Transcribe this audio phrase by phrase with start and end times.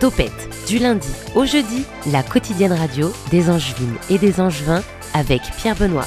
[0.00, 0.32] Topette,
[0.68, 4.82] du lundi au jeudi, la quotidienne radio des Angevines et des Angevins
[5.14, 6.06] avec Pierre Benoît.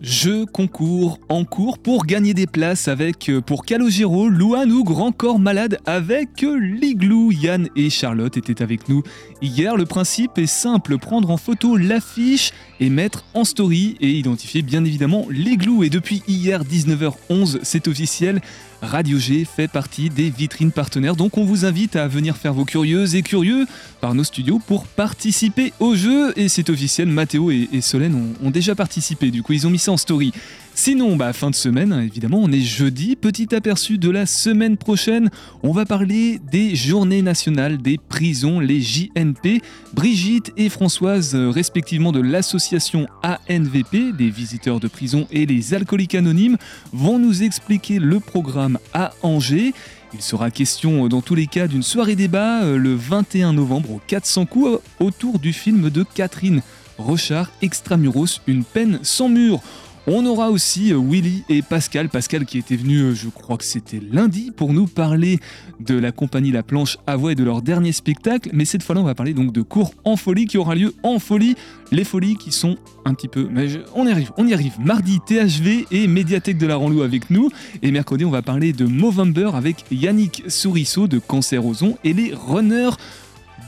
[0.00, 5.12] Jeux, concours, en cours pour gagner des places avec, euh, pour Calogero, Louane ou Grand
[5.12, 7.32] Corps Malade avec euh, Liglou.
[7.32, 9.02] Yann et Charlotte étaient avec nous
[9.40, 9.76] hier.
[9.76, 14.84] Le principe est simple, prendre en photo l'affiche et mettre en story et identifier bien
[14.84, 15.82] évidemment Liglou.
[15.84, 18.42] Et depuis hier 19h11, c'est officiel,
[18.82, 21.16] Radio G fait partie des vitrines partenaires.
[21.16, 23.66] Donc on vous invite à venir faire vos curieuses et curieux
[24.00, 26.32] par nos studios pour participer au jeu.
[26.38, 29.30] Et c'est officiel, Mathéo et, Solène ont, ont déjà participé.
[29.30, 30.32] Du coup, ils ont mis ça en story.
[30.76, 33.14] Sinon, bah, fin de semaine, évidemment, on est jeudi.
[33.14, 35.30] Petit aperçu de la semaine prochaine,
[35.62, 39.62] on va parler des journées nationales des prisons, les JNP.
[39.92, 46.16] Brigitte et Françoise, euh, respectivement de l'association ANVP, des visiteurs de prison et les alcooliques
[46.16, 46.56] anonymes,
[46.92, 49.72] vont nous expliquer le programme à Angers.
[50.12, 53.92] Il sera question euh, dans tous les cas d'une soirée débat euh, le 21 novembre
[53.92, 56.62] au 400 coups autour du film de Catherine
[56.98, 59.60] Rochard, Extramuros, une peine sans mur.
[60.06, 62.10] On aura aussi euh, Willy et Pascal.
[62.10, 65.40] Pascal qui était venu, euh, je crois que c'était lundi, pour nous parler
[65.80, 68.50] de la compagnie La Planche à Voix et de leur dernier spectacle.
[68.52, 71.18] Mais cette fois-là, on va parler donc de cours en folie qui aura lieu en
[71.18, 71.54] folie.
[71.90, 73.48] Les folies qui sont un petit peu.
[73.50, 74.74] Mais on y arrive, on y arrive.
[74.78, 77.48] Mardi, THV et Médiathèque de la Ranlou avec nous.
[77.82, 82.34] Et mercredi, on va parler de Movember avec Yannick Sourisseau de Cancer Ozon et les
[82.34, 82.90] runners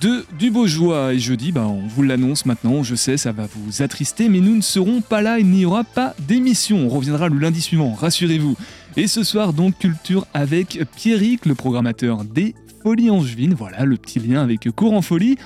[0.01, 1.15] de du Beaujois.
[1.15, 4.57] Et jeudi, bah, on vous l'annonce maintenant, je sais, ça va vous attrister, mais nous
[4.57, 6.87] ne serons pas là, il n'y aura pas d'émission.
[6.87, 8.57] On reviendra le lundi suivant, rassurez-vous.
[8.97, 13.55] Et ce soir, donc, culture avec Pierrick, le programmateur des Folies Angevines.
[13.55, 15.37] Voilà, le petit lien avec Cours en Folie.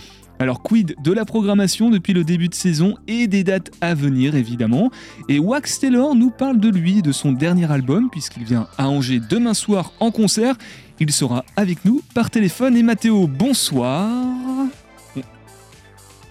[0.40, 4.36] Alors quid de la programmation depuis le début de saison et des dates à venir
[4.36, 4.90] évidemment.
[5.28, 9.20] Et Wax Taylor nous parle de lui, de son dernier album, puisqu'il vient à Angers
[9.20, 10.56] demain soir en concert.
[11.02, 12.76] Il sera avec nous par téléphone.
[12.76, 14.10] Et Mathéo, bonsoir.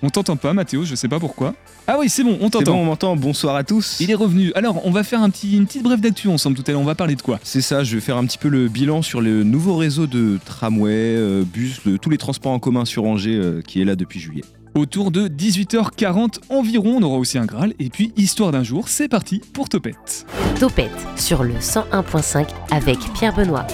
[0.02, 1.56] On t'entend pas, Mathéo, je sais pas pourquoi.
[1.88, 2.74] Ah oui, c'est bon, on t'entend.
[2.74, 3.16] Bon, on m'entend.
[3.16, 3.97] Bonsoir à tous.
[4.00, 4.53] Il est revenu.
[4.53, 6.81] Alors, on va faire un petit, une petite brève d'actu ensemble tout à l'heure.
[6.81, 7.40] On va parler de quoi?
[7.44, 10.40] C'est ça, je vais faire un petit peu le bilan sur le nouveau réseau de
[10.46, 14.19] tramway, euh, bus, tous les transports en commun sur Angers euh, qui est là depuis
[14.19, 14.44] juillet.
[14.75, 17.74] Autour de 18h40 environ, on aura aussi un Graal.
[17.80, 20.25] Et puis, histoire d'un jour, c'est parti pour Topette.
[20.59, 23.66] Topette sur le 101.5 avec Pierre Benoît.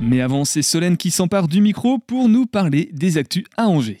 [0.00, 4.00] Mais avant, c'est Solène qui s'empare du micro pour nous parler des actus à Angers.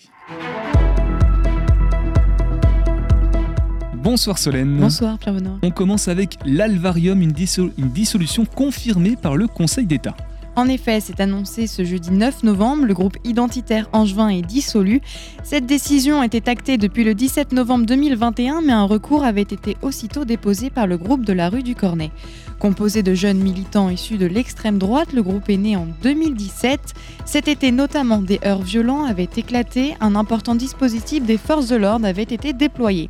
[3.94, 4.78] Bonsoir Solène.
[4.78, 5.58] Bonsoir Pierre Benoît.
[5.62, 7.34] On commence avec l'Alvarium, une,
[7.78, 10.16] une dissolution confirmée par le Conseil d'État.
[10.58, 15.00] En effet, c'est annoncé ce jeudi 9 novembre, le groupe identitaire angevin est dissolu.
[15.44, 20.24] Cette décision était actée depuis le 17 novembre 2021, mais un recours avait été aussitôt
[20.24, 22.10] déposé par le groupe de la rue du Cornet.
[22.58, 26.92] Composé de jeunes militants issus de l'extrême droite, le groupe est né en 2017.
[27.24, 32.04] Cet été, notamment, des heurts violents avaient éclaté, un important dispositif des forces de l'ordre
[32.04, 33.08] avait été déployé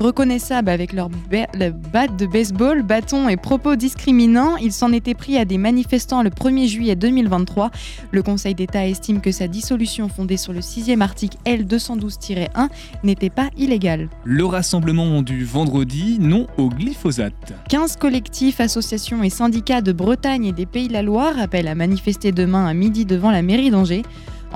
[0.00, 4.56] reconnaissables avec leurs battes de baseball, bâtons et propos discriminants.
[4.56, 7.70] Ils s'en étaient pris à des manifestants le 1er juillet 2023.
[8.10, 12.68] Le Conseil d'État estime que sa dissolution fondée sur le 6e article L212-1
[13.04, 14.08] n'était pas illégale.
[14.24, 17.54] Le rassemblement du vendredi, non au glyphosate.
[17.68, 21.74] 15 collectifs, associations et syndicats de Bretagne et des Pays de la Loire appellent à
[21.74, 24.02] manifester demain à midi devant la mairie d'Angers.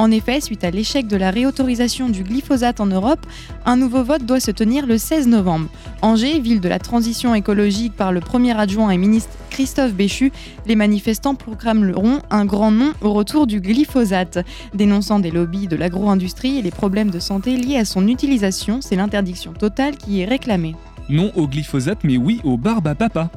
[0.00, 3.26] En effet, suite à l'échec de la réautorisation du glyphosate en Europe,
[3.66, 5.68] un nouveau vote doit se tenir le 16 novembre.
[6.00, 10.32] Angers, ville de la transition écologique par le premier adjoint et ministre Christophe Béchu,
[10.64, 14.38] les manifestants proclameront un grand non au retour du glyphosate.
[14.72, 18.96] Dénonçant des lobbies de l'agro-industrie et les problèmes de santé liés à son utilisation, c'est
[18.96, 20.76] l'interdiction totale qui est réclamée.
[21.10, 23.28] Non au glyphosate, mais oui au barbe à papa.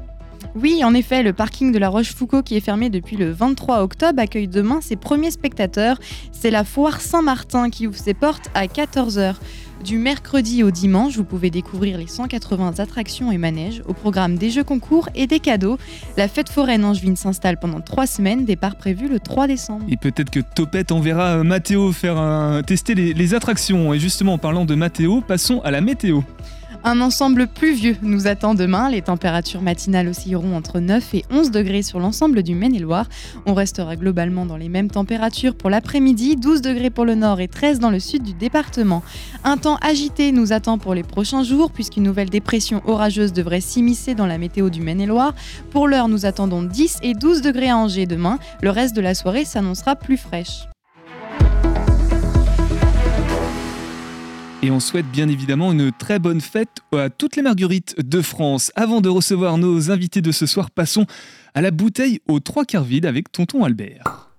[0.55, 4.21] Oui, en effet, le parking de la Rochefoucauld, qui est fermé depuis le 23 octobre,
[4.21, 5.97] accueille demain ses premiers spectateurs.
[6.31, 9.35] C'est la foire Saint-Martin qui ouvre ses portes à 14h.
[9.83, 14.51] Du mercredi au dimanche, vous pouvez découvrir les 180 attractions et manèges, au programme des
[14.51, 15.77] jeux concours et des cadeaux.
[16.17, 19.83] La fête foraine angevine s'installe pendant trois semaines, départ prévu le 3 décembre.
[19.89, 23.93] Et peut-être que Topette enverra euh, Mathéo faire tester les, les attractions.
[23.93, 26.21] Et justement, en parlant de Mathéo, passons à la météo.
[26.85, 28.89] Un ensemble pluvieux nous attend demain.
[28.89, 33.07] Les températures matinales oscilleront entre 9 et 11 degrés sur l'ensemble du Maine-et-Loire.
[33.45, 37.47] On restera globalement dans les mêmes températures pour l'après-midi, 12 degrés pour le nord et
[37.47, 39.01] 13 dans le sud du département.
[39.45, 44.13] Un temps agité nous attend pour les prochains jours puisqu'une nouvelle dépression orageuse devrait s'immiscer
[44.13, 45.33] dans la météo du Maine-et-Loire.
[45.71, 48.39] Pour l'heure, nous attendons 10 et 12 degrés à Angers demain.
[48.61, 50.65] Le reste de la soirée s'annoncera plus fraîche.
[54.63, 58.71] Et on souhaite bien évidemment une très bonne fête à toutes les marguerites de France.
[58.75, 61.05] Avant de recevoir nos invités de ce soir, passons
[61.53, 64.31] à la bouteille aux trois quarts vide avec tonton Albert.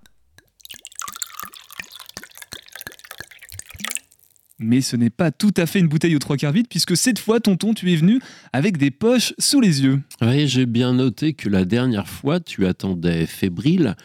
[4.57, 7.19] Mais ce n'est pas tout à fait une bouteille aux trois quarts vide, puisque cette
[7.19, 8.19] fois, tonton, tu es venu
[8.51, 10.01] avec des poches sous les yeux.
[10.23, 13.95] Oui, j'ai bien noté que la dernière fois, tu attendais fébrile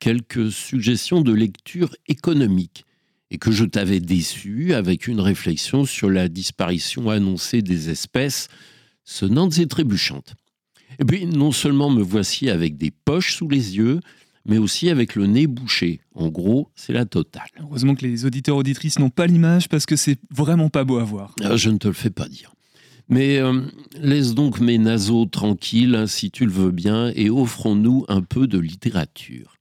[0.00, 2.84] quelques suggestions de lecture économique
[3.32, 8.48] et que je t'avais déçu avec une réflexion sur la disparition annoncée des espèces
[9.04, 10.34] sonnantes et trébuchantes.
[10.98, 14.00] Et puis, non seulement me voici avec des poches sous les yeux,
[14.44, 16.00] mais aussi avec le nez bouché.
[16.14, 17.46] En gros, c'est la totale.
[17.58, 21.04] Heureusement que les auditeurs auditrices n'ont pas l'image parce que c'est vraiment pas beau à
[21.04, 21.34] voir.
[21.42, 22.52] Ah, je ne te le fais pas dire.
[23.08, 23.62] Mais euh,
[23.98, 28.58] laisse donc mes naseaux tranquilles, si tu le veux bien, et offrons-nous un peu de
[28.58, 29.56] littérature.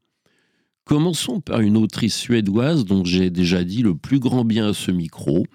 [0.91, 4.91] Commençons par une autrice suédoise dont j'ai déjà dit le plus grand bien à ce
[4.91, 5.45] micro,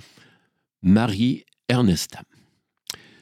[0.81, 2.25] Marie Ernestam.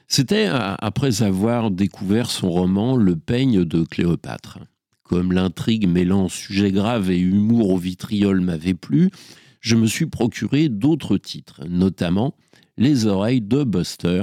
[0.06, 4.60] C'était après avoir découvert son roman Le peigne de Cléopâtre.
[5.02, 9.10] Comme l'intrigue mêlant sujet grave et humour au vitriol m'avait plu,
[9.58, 12.36] je me suis procuré d'autres titres, notamment
[12.78, 14.22] Les oreilles de Buster,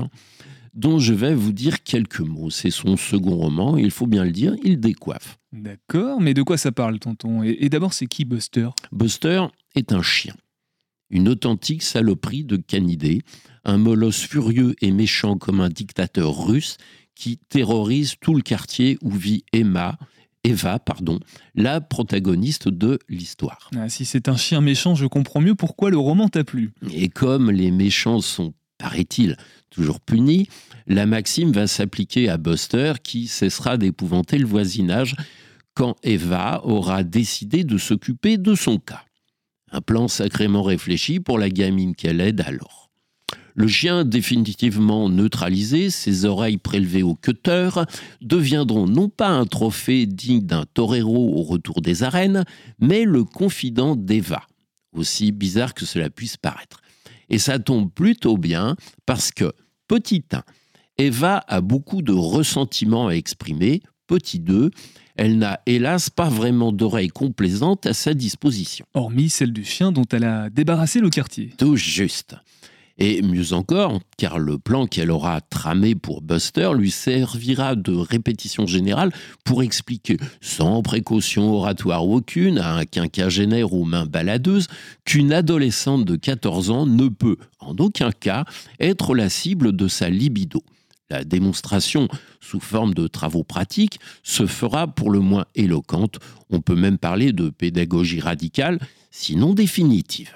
[0.73, 2.49] dont je vais vous dire quelques mots.
[2.49, 5.37] C'est son second roman, il faut bien le dire, il décoiffe.
[5.51, 7.43] D'accord, mais de quoi ça parle, tonton?
[7.43, 8.69] Et, d'abord, c'est qui Buster?
[8.91, 9.45] Buster
[9.75, 10.35] est un chien,
[11.09, 13.21] une authentique saloperie de canidé,
[13.65, 16.77] un molosse furieux et méchant comme un dictateur russe
[17.15, 19.97] qui terrorise tout le quartier où vit Emma,
[20.43, 21.19] Eva, pardon,
[21.53, 23.69] la protagoniste de l'histoire.
[23.75, 26.71] Ah, si c'est un chien méchant, je comprends mieux pourquoi le roman t'a plu.
[26.91, 29.37] Et comme les méchants sont, paraît-il,
[29.69, 30.47] toujours punis,
[30.87, 35.15] la maxime va s'appliquer à Buster qui cessera d'épouvanter le voisinage
[35.75, 39.03] quand Eva aura décidé de s'occuper de son cas.
[39.71, 42.89] Un plan sacrément réfléchi pour la gamine qu'elle aide alors.
[43.53, 47.69] Le chien définitivement neutralisé, ses oreilles prélevées au cutter,
[48.21, 52.45] deviendront non pas un trophée digne d'un torero au retour des arènes,
[52.79, 54.41] mais le confident d'Eva,
[54.93, 56.80] aussi bizarre que cela puisse paraître.
[57.31, 58.75] Et ça tombe plutôt bien
[59.07, 59.53] parce que,
[59.87, 60.43] petit 1,
[60.97, 64.69] Eva a beaucoup de ressentiments à exprimer, petit 2,
[65.15, 68.85] elle n'a hélas pas vraiment d'oreilles complaisantes à sa disposition.
[68.93, 71.53] Hormis celle du chien dont elle a débarrassé le quartier.
[71.57, 72.35] Tout juste.
[73.03, 78.67] Et mieux encore, car le plan qu'elle aura tramé pour Buster lui servira de répétition
[78.67, 79.11] générale
[79.43, 84.67] pour expliquer, sans précaution oratoire aucune, à un quinquagénaire aux mains baladeuses,
[85.03, 88.45] qu'une adolescente de 14 ans ne peut, en aucun cas,
[88.79, 90.61] être la cible de sa libido.
[91.09, 92.07] La démonstration,
[92.39, 96.19] sous forme de travaux pratiques, se fera pour le moins éloquente.
[96.51, 98.77] On peut même parler de pédagogie radicale,
[99.09, 100.35] sinon définitive.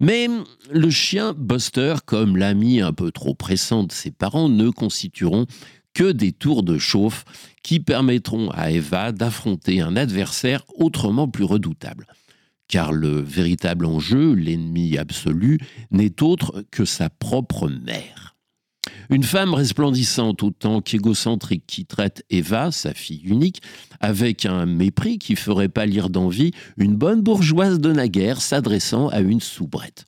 [0.00, 0.28] Mais
[0.70, 5.46] le chien Buster, comme l'ami un peu trop pressant de ses parents, ne constitueront
[5.94, 7.24] que des tours de chauffe
[7.62, 12.06] qui permettront à Eva d'affronter un adversaire autrement plus redoutable.
[12.68, 15.58] Car le véritable enjeu, l'ennemi absolu,
[15.90, 18.35] n'est autre que sa propre mère.
[19.10, 23.62] Une femme resplendissante autant qu'égocentrique qui traite Eva, sa fille unique,
[24.00, 29.40] avec un mépris qui ferait pâlir d'envie une bonne bourgeoise de naguère s'adressant à une
[29.40, 30.06] soubrette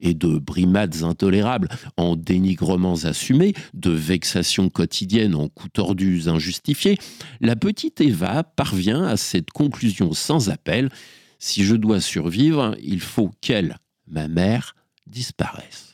[0.00, 6.98] et de brimades intolérables en dénigrements assumés, de vexations quotidiennes en coups tordus injustifiés,
[7.40, 10.90] la petite Eva parvient à cette conclusion sans appel
[11.38, 13.78] si je dois survivre, il faut qu'elle,
[14.08, 14.74] ma mère,
[15.06, 15.87] disparaisse.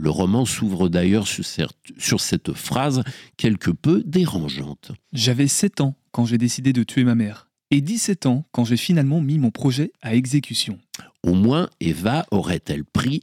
[0.00, 3.02] Le roman s'ouvre d'ailleurs sur cette phrase
[3.36, 4.92] quelque peu dérangeante.
[5.12, 8.76] J'avais 7 ans quand j'ai décidé de tuer ma mère, et 17 ans quand j'ai
[8.76, 10.78] finalement mis mon projet à exécution.
[11.24, 13.22] Au moins, Eva aurait-elle pris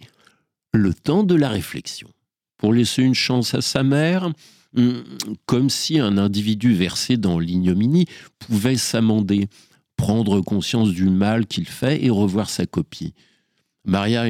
[0.73, 2.09] le temps de la réflexion
[2.57, 4.29] pour laisser une chance à sa mère
[4.75, 4.99] hmm,
[5.45, 8.05] comme si un individu versé dans l'ignominie
[8.37, 9.47] pouvait s'amender,
[9.95, 13.13] prendre conscience du mal qu'il fait et revoir sa copie.
[13.85, 14.25] Maria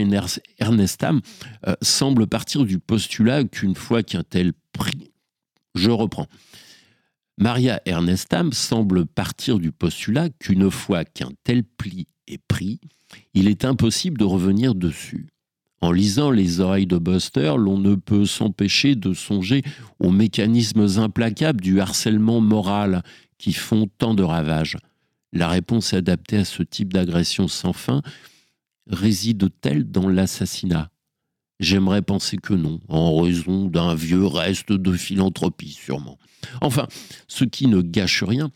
[0.59, 1.21] Ernestam
[1.67, 5.11] euh, semble partir du postulat qu'une fois qu'un tel prix...
[5.75, 6.27] Je reprends.
[7.37, 12.79] Maria Ernestam semble partir du postulat qu'une fois qu'un tel pli est pris,
[13.33, 15.27] il est impossible de revenir dessus.
[15.81, 19.63] En lisant Les oreilles de Buster, l'on ne peut s'empêcher de songer
[19.99, 23.03] aux mécanismes implacables du harcèlement moral
[23.37, 24.77] qui font tant de ravages.
[25.33, 28.01] La réponse adaptée à ce type d'agression sans fin
[28.87, 30.91] réside-t-elle dans l'assassinat?
[31.59, 36.19] J'aimerais penser que non, en raison d'un vieux reste de philanthropie sûrement.
[36.61, 36.87] Enfin,
[37.27, 38.51] ce qui ne gâche rien,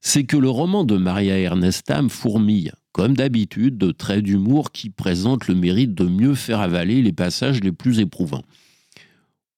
[0.00, 5.48] c'est que le roman de Maria Ernestam fourmille, comme d'habitude, de traits d'humour qui présentent
[5.48, 8.44] le mérite de mieux faire avaler les passages les plus éprouvants.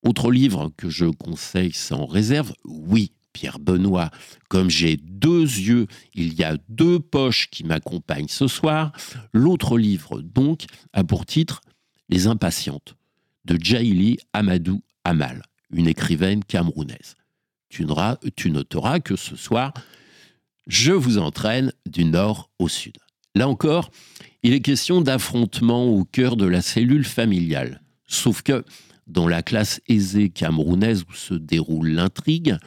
[0.03, 4.11] Autre livre que je conseille sans réserve, oui, Pierre Benoît,
[4.49, 8.91] comme j'ai deux yeux, il y a deux poches qui m'accompagnent ce soir.
[9.33, 11.61] L'autre livre, donc, a pour titre
[12.09, 12.97] Les Impatientes,
[13.45, 17.15] de Jaili Amadou Amal, une écrivaine camerounaise.
[17.69, 19.73] Tu, noteras que ce soir,
[20.67, 22.97] je vous entraîne du nord au sud.
[23.37, 23.93] Là encore,
[24.43, 27.83] il est question d'affrontement au cœur de la cellule familiale.
[28.09, 28.65] Sauf que,
[29.07, 32.59] dans la classe aisée camerounaise où se déroule l'intrigue,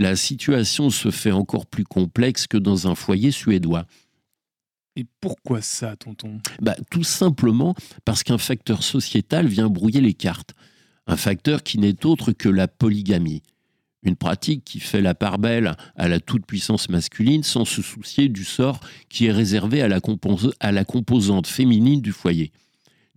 [0.00, 3.84] la situation se fait encore plus complexe que dans un foyer suédois.
[4.96, 6.40] Et pourquoi ça, tonton?
[6.60, 7.74] Bah, Tout simplement
[8.06, 10.54] parce qu'un facteur sociétal vient brouiller les cartes.
[11.06, 13.42] Un facteur qui n'est autre que la polygamie.
[14.02, 18.44] Une pratique qui fait la part belle à la toute-puissance masculine sans se soucier du
[18.44, 18.80] sort
[19.10, 20.00] qui est réservé à la,
[20.60, 22.52] à la composante féminine du foyer.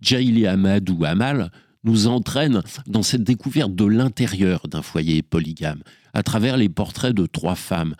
[0.02, 1.50] Jaili Amadou Amal
[1.84, 7.26] nous entraîne dans cette découverte de l'intérieur d'un foyer polygame, à travers les portraits de
[7.26, 7.94] trois femmes,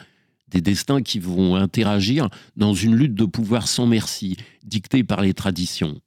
[0.48, 5.34] des destins qui vont interagir dans une lutte de pouvoir sans merci, dictée par les
[5.34, 6.00] traditions,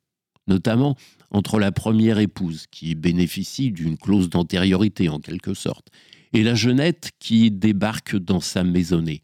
[0.48, 0.96] notamment
[1.32, 5.90] entre la première épouse, qui bénéficie d'une clause d'antériorité en quelque sorte,
[6.34, 9.22] et la jeunette qui débarque dans sa maisonnée.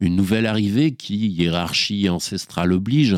[0.00, 3.16] Une nouvelle arrivée qui, hiérarchie ancestrale oblige,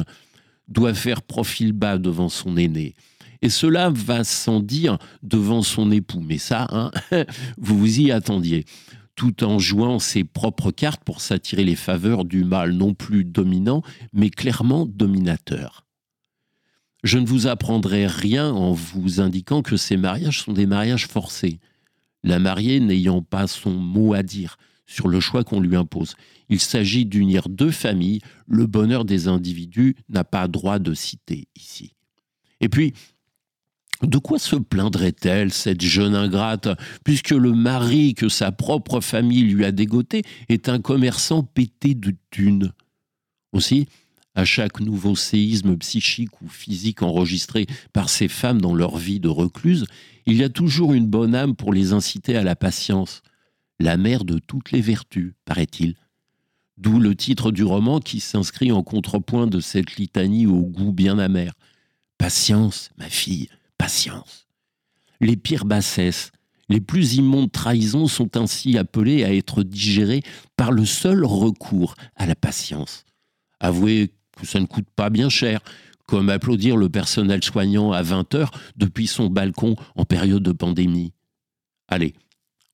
[0.68, 2.94] doit faire profil bas devant son aîné,
[3.42, 6.20] et cela va sans dire devant son époux.
[6.20, 6.90] Mais ça, hein,
[7.58, 8.64] vous vous y attendiez.
[9.14, 13.82] Tout en jouant ses propres cartes pour s'attirer les faveurs du mâle non plus dominant,
[14.12, 15.84] mais clairement dominateur.
[17.04, 21.60] Je ne vous apprendrai rien en vous indiquant que ces mariages sont des mariages forcés.
[22.24, 26.14] La mariée n'ayant pas son mot à dire sur le choix qu'on lui impose.
[26.48, 31.94] Il s'agit d'unir deux familles, le bonheur des individus n'a pas droit de citer ici.
[32.60, 32.94] Et puis,
[34.02, 36.68] de quoi se plaindrait-elle, cette jeune ingrate,
[37.04, 42.14] puisque le mari que sa propre famille lui a dégoté est un commerçant pété de
[42.30, 42.72] thunes?
[43.52, 43.88] Aussi,
[44.34, 49.28] à chaque nouveau séisme psychique ou physique enregistré par ces femmes dans leur vie de
[49.28, 49.84] recluse,
[50.26, 53.22] il y a toujours une bonne âme pour les inciter à la patience,
[53.80, 55.96] la mère de toutes les vertus, paraît-il.
[56.76, 61.18] D'où le titre du roman qui s'inscrit en contrepoint de cette litanie au goût bien
[61.18, 61.54] amer.
[62.18, 64.46] Patience, ma fille, patience.
[65.20, 66.30] Les pires bassesses,
[66.68, 70.22] les plus immondes trahisons sont ainsi appelées à être digérées
[70.56, 73.04] par le seul recours à la patience.
[73.60, 75.60] Avouez que ça ne coûte pas bien cher,
[76.06, 81.12] comme applaudir le personnel soignant à 20 heures depuis son balcon en période de pandémie.
[81.88, 82.14] Allez,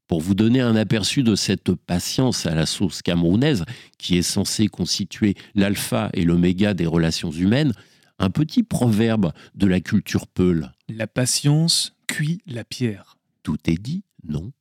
[0.06, 3.64] pour vous donner un aperçu de cette patience à la sauce camerounaise,
[3.98, 7.72] qui est censée constituer l'alpha et l'oméga des relations humaines,
[8.18, 10.72] un petit proverbe de la culture peule.
[10.88, 13.16] La patience cuit la pierre.
[13.42, 14.52] Tout est dit, non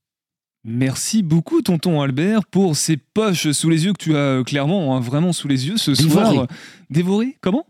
[0.65, 5.01] Merci beaucoup, tonton Albert, pour ces poches sous les yeux que tu as clairement hein,
[5.01, 6.47] vraiment sous les yeux ce soir.
[6.89, 7.65] Dévoré Comment?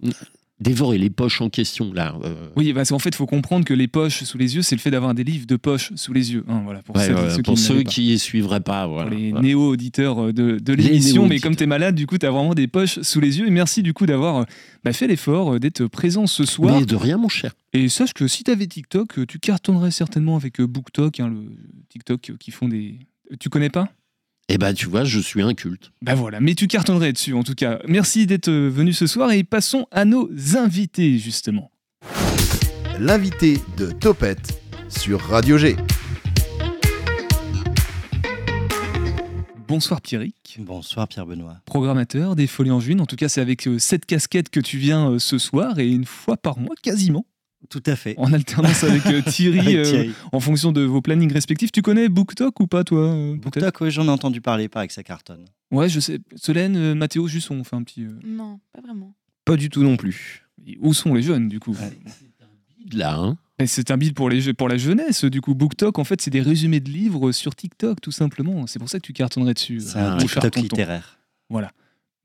[0.64, 2.16] Dévorer les poches en question là.
[2.24, 2.48] Euh.
[2.56, 4.82] Oui, parce qu'en fait, il faut comprendre que les poches sous les yeux, c'est le
[4.82, 6.44] fait d'avoir des livres de poche sous les yeux.
[6.48, 6.98] Hein, voilà, pour,
[7.58, 8.88] ceux, qui ne suivraient pas.
[8.88, 9.10] Voilà.
[9.10, 12.26] Pour les néo-auditeurs euh, de, de l'émission, mais comme tu es malade, du coup, tu
[12.26, 13.48] as vraiment des poches sous les yeux.
[13.48, 14.44] Et merci du coup d'avoir euh,
[14.84, 16.80] bah, fait l'effort d'être présent ce soir.
[16.80, 17.54] Mais de rien, mon cher.
[17.74, 21.52] Et sache que si tu avais TikTok, tu cartonnerais certainement avec BookTok, hein, le
[21.90, 23.00] TikTok qui font des.
[23.40, 23.90] Tu connais pas?
[24.50, 25.92] Eh ben, tu vois, je suis un culte.
[26.02, 27.80] Ben voilà, mais tu cartonnerais dessus en tout cas.
[27.88, 31.72] Merci d'être venu ce soir et passons à nos invités justement.
[33.00, 35.76] L'invité de Topette sur Radio G.
[39.68, 40.58] Bonsoir Pierrick.
[40.60, 41.58] Bonsoir Pierre Benoît.
[41.66, 43.00] Programmateur des Folies en Juin.
[43.00, 45.88] En tout cas, c'est avec euh, cette casquette que tu viens euh, ce soir et
[45.88, 47.26] une fois par mois quasiment.
[47.70, 48.16] Tout à fait.
[48.18, 51.72] En alternance avec euh, Thierry, euh, en fonction de vos plannings respectifs.
[51.72, 54.92] Tu connais BookTok ou pas, toi euh, BookTok, oui, j'en ai entendu parler, pas avec
[54.92, 55.46] sa cartonne.
[55.72, 56.20] Ouais, je sais.
[56.36, 58.06] Solène, Mathéo, juste on fait un petit.
[58.26, 59.14] Non, pas vraiment.
[59.46, 60.46] Pas du tout non plus.
[60.80, 61.76] où sont les jeunes, du coup?
[62.92, 65.56] Là, hein c'est un bide pour, les, pour la jeunesse, du coup.
[65.56, 68.68] BookTok, en fait, c'est des résumés de livres sur TikTok, tout simplement.
[68.68, 69.80] C'est pour ça que tu cartonnerais dessus.
[69.80, 71.20] C'est un TikTok littéraire.
[71.50, 71.72] Voilà.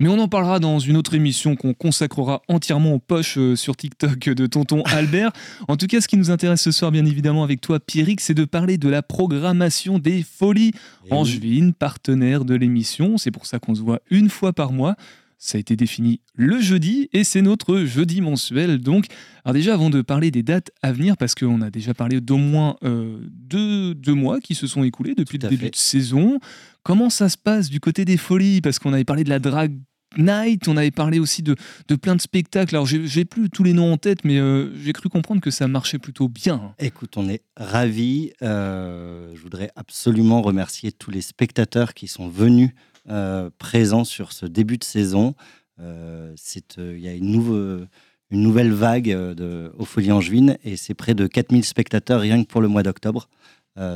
[0.01, 3.77] Mais on en parlera dans une autre émission qu'on consacrera entièrement aux poches euh, sur
[3.77, 5.33] TikTok de tonton Albert.
[5.67, 8.35] en tout cas, ce qui nous intéresse ce soir, bien évidemment, avec toi, Pierrick, c'est
[8.35, 10.71] de parler de la programmation des folies.
[11.07, 13.19] Eh Angevine, partenaire de l'émission.
[13.19, 14.95] C'est pour ça qu'on se voit une fois par mois.
[15.41, 18.79] Ça a été défini le jeudi et c'est notre jeudi mensuel.
[18.79, 19.07] Donc,
[19.45, 22.39] alors déjà, avant de parler des dates à venir, parce qu'on a déjà parlé d'au
[22.39, 26.41] moins euh, deux, mois qui se sont écoulés depuis le début de saison,
[26.83, 28.61] comment ça se passe du côté des folies?
[28.61, 29.79] Parce qu'on avait parlé de la drague
[30.17, 31.55] Night, on avait parlé aussi de,
[31.87, 32.75] de plein de spectacles.
[32.75, 35.69] Alors j'ai plus tous les noms en tête, mais euh, j'ai cru comprendre que ça
[35.69, 36.75] marchait plutôt bien.
[36.79, 38.33] Écoute, on est ravis.
[38.43, 42.71] Euh, je voudrais absolument remercier tous les spectateurs qui sont venus
[43.09, 45.35] euh, présents sur ce début de saison.
[45.79, 47.89] Il y a une
[48.31, 52.61] nouvelle vague de, aux Folies Angevines et c'est près de 4000 spectateurs rien que pour
[52.61, 53.29] le mois d'octobre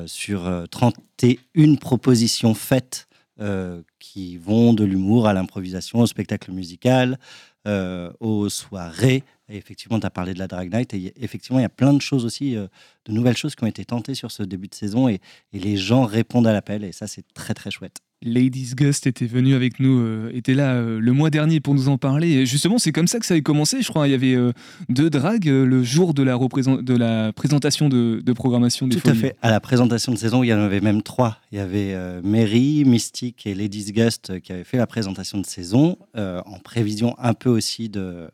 [0.07, 3.09] sur 31 propositions faites
[3.40, 7.19] euh, qui vont de l'humour à l'improvisation, au spectacle musical,
[7.66, 9.25] euh, aux soirées.
[9.49, 10.92] Et effectivement, tu as parlé de la Drag Night.
[10.92, 12.66] Et effectivement, il y a plein de choses aussi, euh,
[13.07, 15.09] de nouvelles choses qui ont été tentées sur ce début de saison.
[15.09, 15.21] Et
[15.54, 16.85] les gens répondent à l'appel.
[16.85, 18.00] Et ça, c'est très, très chouette.
[18.25, 21.88] Ladies Gust était venu avec nous, euh, était là euh, le mois dernier pour nous
[21.88, 22.31] en parler.
[22.31, 24.07] Et justement, c'est comme ça que ça a commencé, je crois.
[24.07, 24.52] Il y avait euh,
[24.88, 29.37] deux dragues le jour de la, de la présentation de, programmation des Tout à fait.
[29.43, 31.38] À la présentation de saison, il y en avait même trois.
[31.50, 35.99] Il y avait Mary, Mystique et Ladies Gust qui avaient fait la présentation de saison,
[36.14, 38.29] en prévision un peu aussi de,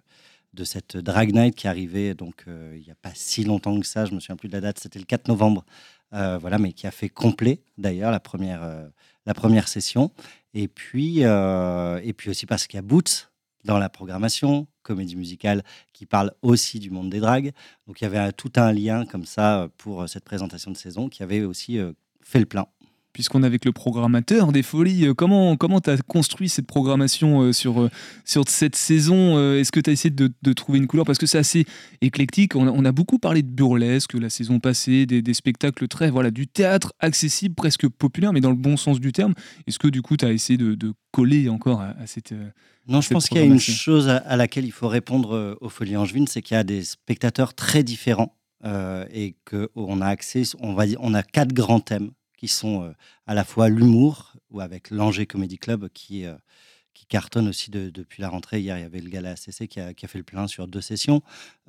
[0.54, 4.04] de cette Drag Night qui arrivait donc il n'y a pas si longtemps que ça.
[4.04, 4.78] Je me souviens plus de la date.
[4.78, 5.64] C'était le 4 novembre.
[6.12, 8.62] voilà, mais qui a fait complet d'ailleurs la première
[9.28, 10.10] la première session.
[10.54, 13.30] Et puis, euh, et puis aussi parce qu'il y a Boots
[13.64, 17.52] dans la programmation, comédie musicale qui parle aussi du monde des dragues.
[17.86, 21.10] Donc il y avait tout un lien comme ça pour euh, cette présentation de saison
[21.10, 21.92] qui avait aussi euh,
[22.22, 22.66] fait le plein
[23.18, 25.06] puisqu'on est avec le programmateur des Folies.
[25.06, 27.90] Euh, comment comment tu as construit cette programmation euh, sur, euh,
[28.24, 31.04] sur cette saison Est-ce que tu as essayé de, de, trouver une couleur?
[31.04, 31.66] Parce que c'est assez
[32.00, 32.54] éclectique.
[32.54, 36.46] On a, beaucoup parlé de burlesque la saison passée, des, des, spectacles très, voilà, du
[36.46, 39.34] théâtre accessible, presque populaire, mais dans le bon sens du terme.
[39.66, 42.32] Est-ce que du coup, tu as essayé de, de, coller encore à, cette.
[42.86, 45.96] Non, je pense qu'il y a une chose à, laquelle il faut répondre aux Folies
[45.96, 48.36] Angevines, c'est qu'il y a des spectateurs très différents.
[48.64, 52.92] et qu'on a accès, on va dire, on a quatre grands thèmes qui sont euh,
[53.26, 56.34] à la fois l'humour, ou avec l'Angers Comedy Club qui, euh,
[56.94, 58.60] qui cartonne aussi depuis la rentrée.
[58.60, 60.66] Hier, il y avait le Gala ACC qui a, qui a fait le plein sur
[60.66, 61.20] deux sessions,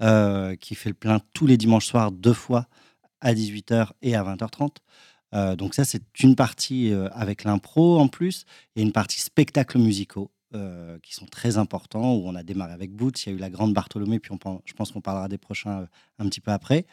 [0.02, 2.68] euh, qui fait le plein tous les dimanches soirs, deux fois,
[3.20, 5.58] à 18h et à 20h30.
[5.58, 8.46] donc ça, c'est une partie avec l'impro en plus,
[8.78, 10.32] et une partie spectacles musicaux.
[11.04, 13.50] Qui sont très importants, où on a démarré avec Boots, il y a eu la
[13.50, 16.86] Grande Bartholomé, puis on, je pense qu'on parlera des prochains un petit peu après.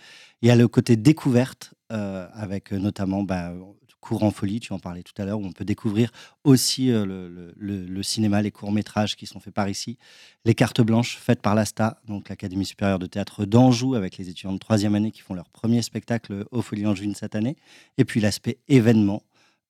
[0.42, 3.52] Il y a le côté découverte, euh, avec euh, notamment bah,
[4.00, 6.10] Courant Folie, tu en parlais tout à l'heure, où on peut découvrir
[6.44, 9.98] aussi euh, le, cinéma, les courts-métrages qui sont faits par ici,
[10.44, 14.52] les cartes blanches faites par l'ASTA, donc l'Académie supérieure de théâtre d'Anjou, avec les étudiants
[14.52, 17.56] de troisième année qui font leur premier spectacle au Folie Angevine cette année,
[17.98, 19.22] et puis l'aspect événement,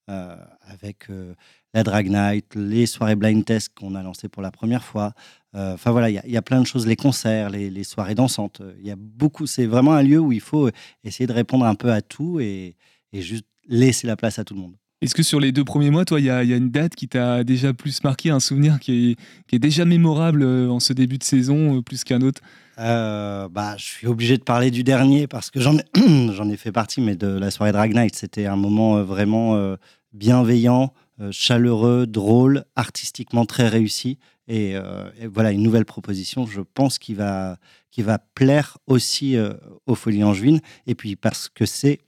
[0.08, 1.08] avec
[1.74, 5.12] la Drag Night, les soirées blind test qu'on a lancées pour la première fois.
[5.54, 8.62] Enfin voilà, il y, a plein de choses, les concerts, les, les soirées dansantes.
[8.78, 10.70] Il y a beaucoup, c'est vraiment un lieu où il faut
[11.02, 12.76] essayer de répondre un peu à tout et,
[13.12, 14.76] et juste laisser la place à tout le monde.
[15.02, 17.44] Est-ce que sur les deux premiers mois, toi, il y, a une date qui t'a
[17.44, 19.16] déjà plus marqué, un souvenir qui est,
[19.46, 22.40] qui est déjà mémorable euh, en ce début de saison, euh, plus qu'un autre?
[22.78, 25.84] Euh, bah, je suis obligé de parler du dernier parce que j'en ai,
[26.32, 29.76] j'en ai fait partie, mais de la soirée Drag Night, c'était un moment vraiment
[30.12, 30.92] bienveillant,
[31.30, 34.18] chaleureux, drôle, artistiquement très réussi.
[34.48, 34.76] Et,
[35.32, 37.58] voilà, une nouvelle proposition, je pense, qui va,
[38.34, 39.36] plaire aussi
[39.86, 40.60] aux Folies Angevines.
[40.86, 42.00] Et puis parce que c'est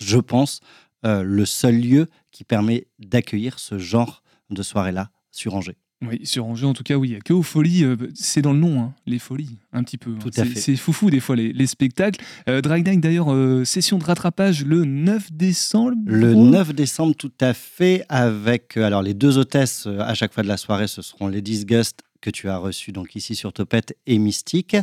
[0.00, 0.60] je pense,
[1.04, 5.76] euh, le seul lieu qui permet d'accueillir ce genre de soirée-là sur Angers.
[6.08, 7.08] Oui, sur Angers, en tout cas, oui.
[7.08, 9.82] Il n'y a que aux folies, euh, c'est dans le nom, hein, les folies, un
[9.82, 10.10] petit peu.
[10.10, 10.18] Hein.
[10.20, 10.58] Tout à fait.
[10.58, 12.22] C'est foufou, des fois, les, spectacles.
[12.48, 13.28] Euh, Drag d'ailleurs,
[13.66, 15.96] session de rattrapage le 9 décembre.
[16.06, 20.48] Le 9 décembre, tout à fait, avec alors les deux hôtesses à chaque fois de
[20.48, 24.18] la soirée, ce seront les Disgust que tu as reçu donc ici sur Topette et
[24.18, 24.76] Mystique.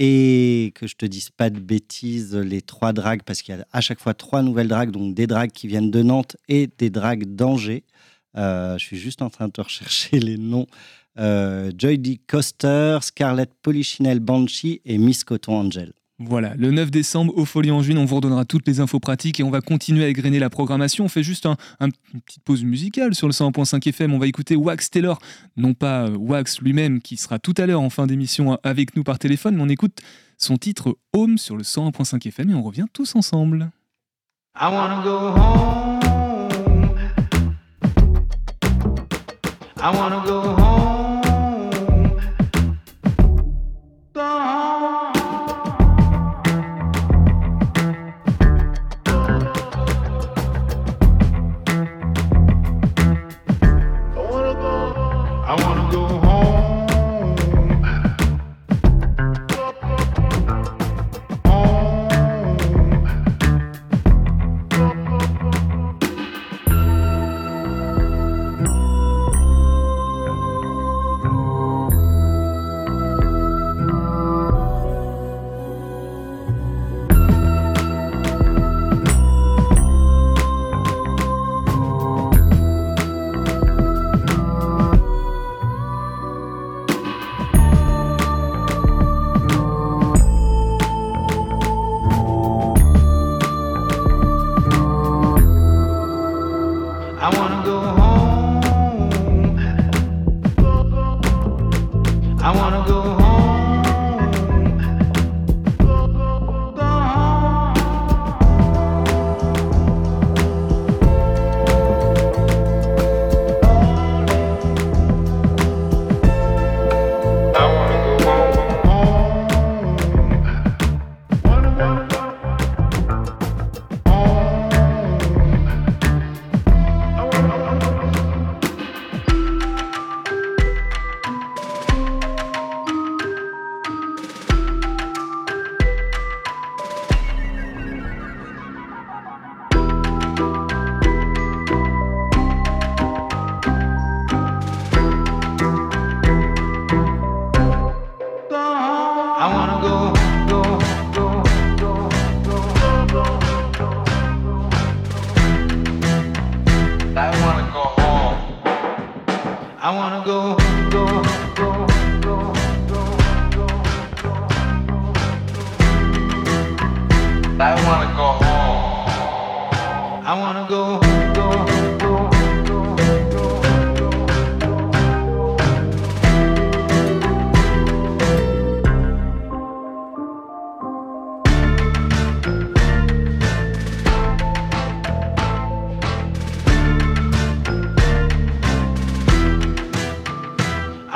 [0.00, 3.66] Et que je te dise pas de bêtises, les trois dragues, parce qu'il y a
[3.72, 6.88] à chaque fois trois nouvelles dragues, donc des dragues qui viennent de Nantes et des
[6.88, 7.82] dragues d'Angers.
[8.36, 10.66] Euh, je suis juste en train de rechercher les noms.
[11.18, 12.20] Euh, Joy D.
[12.26, 15.92] Coster, Scarlett Polichinelle Banshee et Miss Coton Angel.
[16.20, 19.38] Voilà, le 9 décembre au Folie en Juin, on vous redonnera toutes les infos pratiques
[19.38, 21.04] et on va continuer à égrener la programmation.
[21.04, 21.92] On fait juste un, une
[22.26, 24.12] petite pause musicale sur le 101.5 FM.
[24.12, 25.20] On va écouter Wax Taylor,
[25.56, 29.04] non pas euh, Wax lui-même qui sera tout à l'heure en fin d'émission avec nous
[29.04, 30.00] par téléphone, mais on écoute
[30.38, 33.70] son titre Home sur le 101.5 FM et on revient tous ensemble.
[34.60, 36.17] I wanna go home.
[39.80, 40.77] I wanna go home.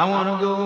[0.02, 0.61] I wanna go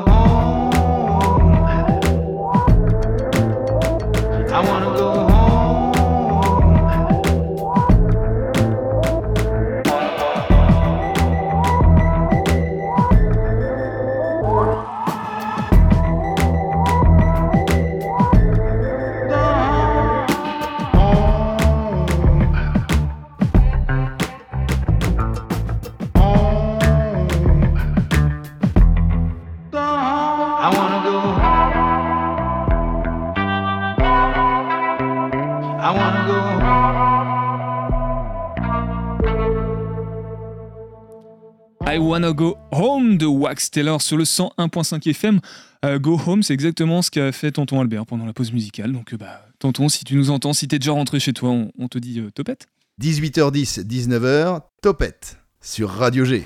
[42.17, 45.39] Wanna Go Home de Wax Taylor sur le 101.5 FM.
[45.85, 48.91] Euh, go Home, c'est exactement ce qu'a fait Tonton Albert pendant la pause musicale.
[48.91, 51.71] Donc, euh, bah, Tonton, si tu nous entends, si t'es déjà rentré chez toi, on,
[51.79, 52.69] on te dit euh, topette.
[53.03, 56.45] 18h10, 19h, Topette sur Radio G.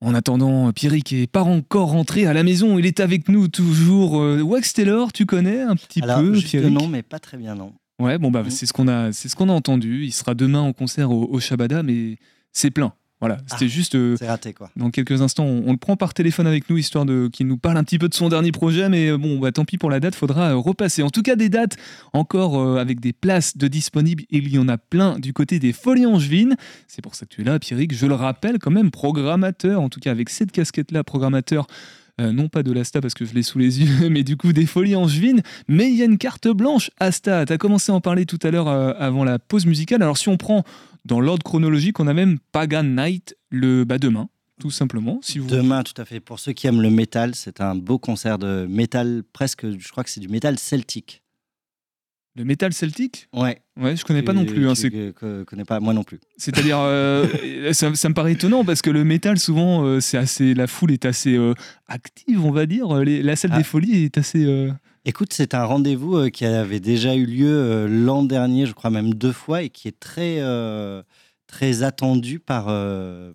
[0.00, 2.78] En attendant, Pierrick est pas encore rentré à la maison.
[2.78, 4.18] Il est avec nous toujours.
[4.22, 6.72] Euh, Wax Taylor, tu connais un petit Alors, peu, juste Pierrick?
[6.72, 7.74] non, mais pas très bien, non.
[8.00, 8.48] Ouais, bon bah Mm.
[8.50, 10.06] c'est ce qu'on a, c'est ce qu'on a entendu.
[10.06, 12.16] Il sera demain en concert au, au Shabada, mais
[12.54, 12.94] c'est plein.
[13.20, 13.68] Voilà, c'était Ah.
[13.68, 13.94] juste.
[13.96, 14.70] euh, C'est raté, quoi.
[14.76, 17.56] dans quelques instants, on, on le prend par téléphone avec nous histoire de qu'il nous
[17.58, 18.88] parle un petit peu de son dernier projet.
[18.88, 21.02] Mais euh, bon, bah tant pis pour la date, faudra euh, repasser.
[21.02, 21.76] En tout cas, des dates
[22.12, 24.22] encore euh, avec des places de disponibles.
[24.30, 26.54] Il y en a plein du côté des Folies Angevines.
[26.86, 27.92] C'est pour ça que tu es là, Pierrick.
[27.92, 29.80] Je le rappelle, quand même programmateur.
[29.80, 31.66] En tout cas, avec cette casquette-là, programmateur.
[32.20, 34.52] euh, non pas de l'Asta parce que je l'ai sous les yeux, mais du coup
[34.52, 35.40] des folies angevines.
[35.68, 37.46] Mais il y a une carte blanche, Asta.
[37.46, 40.02] Tu as commencé à en parler tout à l'heure euh, avant la pause musicale.
[40.02, 40.64] Alors si on prend
[41.08, 44.28] dans l'ordre chronologique, on a même Pagan Night le bah, demain,
[44.60, 45.18] tout simplement.
[45.22, 45.40] Si.
[45.40, 46.20] Demain, tout à fait.
[46.20, 50.04] Pour ceux qui aiment le métal, c'est un beau concert de métal, presque, je crois
[50.04, 51.22] que c'est du métal celtique.
[52.38, 53.60] Le métal celtique Ouais.
[53.76, 54.68] Ouais, je connais pas non plus.
[54.68, 54.74] hein,
[55.44, 56.20] connais pas, moi non plus.
[56.36, 57.26] C'est-à-dire, euh,
[57.72, 60.92] ça, ça me paraît étonnant parce que le métal, souvent, euh, c'est assez, la foule
[60.92, 61.52] est assez euh,
[61.88, 62.94] active, on va dire.
[63.00, 63.58] Les- la salle Ah.
[63.58, 64.68] des folies est assez.
[65.04, 69.32] Écoute, c'est un rendez-vous qui avait déjà eu lieu l'an dernier, je crois même deux
[69.32, 70.40] fois, et qui est très,
[71.46, 72.66] très attendu par,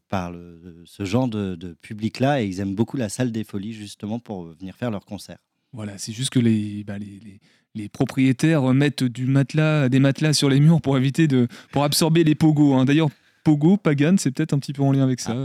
[0.10, 2.42] par le- ce genre de, de public-là.
[2.42, 5.38] Et ils aiment beaucoup la salle des folies, justement, pour venir faire leur concert.
[5.72, 7.40] Voilà, c'est juste que les, bah, les, les-
[7.76, 12.24] les propriétaires mettent du matelas, des matelas sur les murs pour éviter de, pour absorber
[12.24, 12.74] les pogos.
[12.76, 12.86] hein.
[12.86, 13.10] D'ailleurs,
[13.44, 15.36] pogo, pagan, c'est peut-être un petit peu en lien avec ça.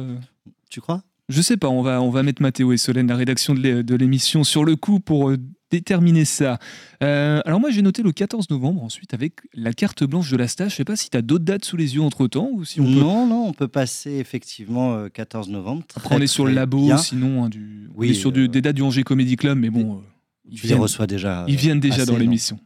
[0.70, 1.02] Tu crois?
[1.30, 3.82] Je sais pas, on va, on va mettre Mathéo et Solène, la rédaction de l'é-
[3.82, 5.36] de l'émission, sur le coup pour euh,
[5.70, 6.58] déterminer ça.
[7.02, 10.48] Euh, alors moi, j'ai noté le 14 novembre, ensuite, avec la carte blanche de la
[10.48, 10.70] stage.
[10.72, 12.84] Je sais pas si tu as d'autres dates sous les yeux entre-temps, ou si on
[12.84, 12.90] peut...
[13.00, 15.82] Non, non, on peut passer effectivement euh, 14 novembre.
[15.96, 16.96] Après, on est sur le labo, bien.
[16.96, 17.90] sinon, hein, du...
[17.94, 20.02] on Oui, est sur du- euh, des dates du Angers Comedy Club, mais bon,
[20.48, 21.44] ils, Tu les viennent, reçois déjà.
[21.48, 22.58] ils viennent déjà assez, dans l'émission.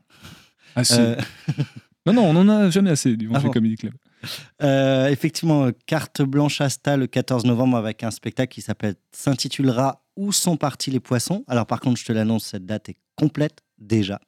[0.74, 0.98] Assez.
[0.98, 1.16] Euh,
[2.06, 3.50] Non, non, on en a jamais assez du Ah bon.
[3.50, 3.94] Comedy Club.
[4.62, 10.02] Euh, effectivement, euh, carte blanche Asta le 14 novembre avec un spectacle qui s'appelle s'intitulera
[10.16, 11.44] Où sont partis les poissons?
[11.46, 14.20] Alors par contre, je te l'annonce, cette date est complète déjà.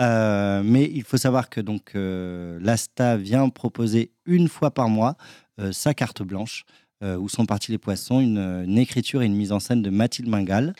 [0.00, 5.16] Euh, mais il faut savoir que donc l'Asta vient proposer une fois par mois
[5.70, 6.64] sa carte blanche
[7.02, 10.28] Où sont partis les poissons, une, une écriture et une mise en scène de Mathilde
[10.28, 10.74] Mingal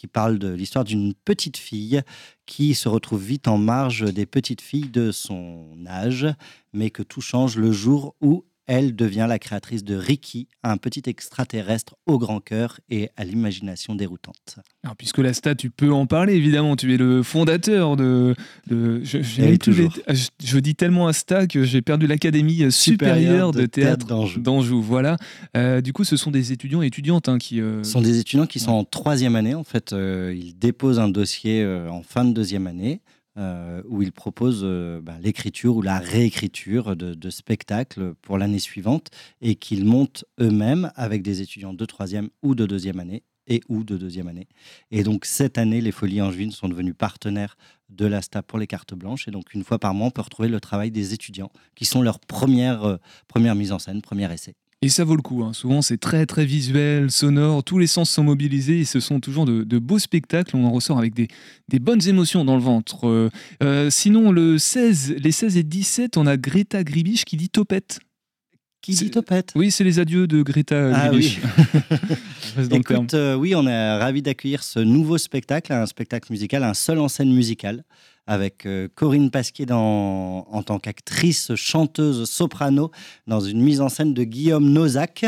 [0.00, 2.00] qui parle de l'histoire d'une petite fille
[2.46, 6.26] qui se retrouve vite en marge des petites filles de son âge
[6.72, 11.02] mais que tout change le jour où elle devient la créatrice de Ricky, un petit
[11.06, 14.60] extraterrestre au grand cœur et à l'imagination déroutante.
[14.84, 16.76] Alors, puisque la stat, tu peux en parler, évidemment.
[16.76, 18.36] Tu es le fondateur de.
[18.68, 19.92] de je, toujours.
[20.54, 24.40] les- dis tellement Asta que j'ai perdu l'Académie supérieure de, théâtre, d'Anjou.
[24.40, 24.80] d'Anjou.
[24.80, 25.16] Voilà.
[25.56, 27.60] Euh, du coup, ce sont des étudiants et étudiantes hein, qui.
[27.60, 29.56] euh, Ce sont des étudiants qui sont en troisième année.
[29.56, 33.00] En fait, euh, ils déposent un dossier euh, en fin de deuxième année
[33.40, 39.08] euh, où ils proposent euh, bah, l'écriture ou la réécriture de, spectacles pour l'année suivante
[39.40, 43.82] et qu'ils montent eux-mêmes avec des étudiants de troisième ou de deuxième année et ou
[43.82, 44.46] de deuxième année.
[44.90, 47.56] Et donc cette année, les Folies Angevines sont devenus partenaires
[47.88, 49.26] de l'ASTA pour les cartes blanches.
[49.26, 52.02] Et donc une fois par mois, on peut retrouver le travail des étudiants qui sont
[52.02, 54.54] leur première, euh, première mise en scène, premier essai.
[54.82, 55.42] Et ça vaut le coup.
[55.44, 55.52] hein.
[55.52, 57.62] Souvent, c'est très, très visuel, sonore.
[57.62, 60.56] Tous les sens sont mobilisés et ce sont toujours de, de beaux spectacles.
[60.56, 61.28] On en ressort avec des,
[61.68, 63.06] des bonnes émotions dans le ventre.
[63.06, 63.28] Euh,
[63.62, 68.00] euh, sinon, le 16, les 16 et 17, on a Greta Gribisch qui dit topette.
[68.80, 71.10] Qui dit topette Oui, c'est les adieux de Greta Ah
[72.70, 72.72] terme.
[72.72, 76.98] Écoute, euh, oui, on est ravis d'accueillir ce nouveau spectacle, un spectacle musical, un seul
[76.98, 77.84] en scène musicale,
[78.30, 82.92] avec euh, Corinne Pasquier en tant qu'actrice, chanteuse, soprano,
[83.26, 85.26] dans une mise en scène de Guillaume Nozac.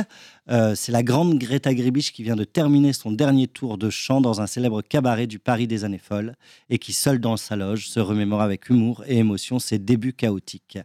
[0.51, 4.21] Euh, C'est la grande Greta Gribich qui vient de terminer son dernier tour de chant
[4.21, 6.35] dans un célèbre cabaret du Paris des années folles
[6.69, 10.79] et qui, seule dans sa loge, se remémore avec humour et émotion ses débuts chaotiques.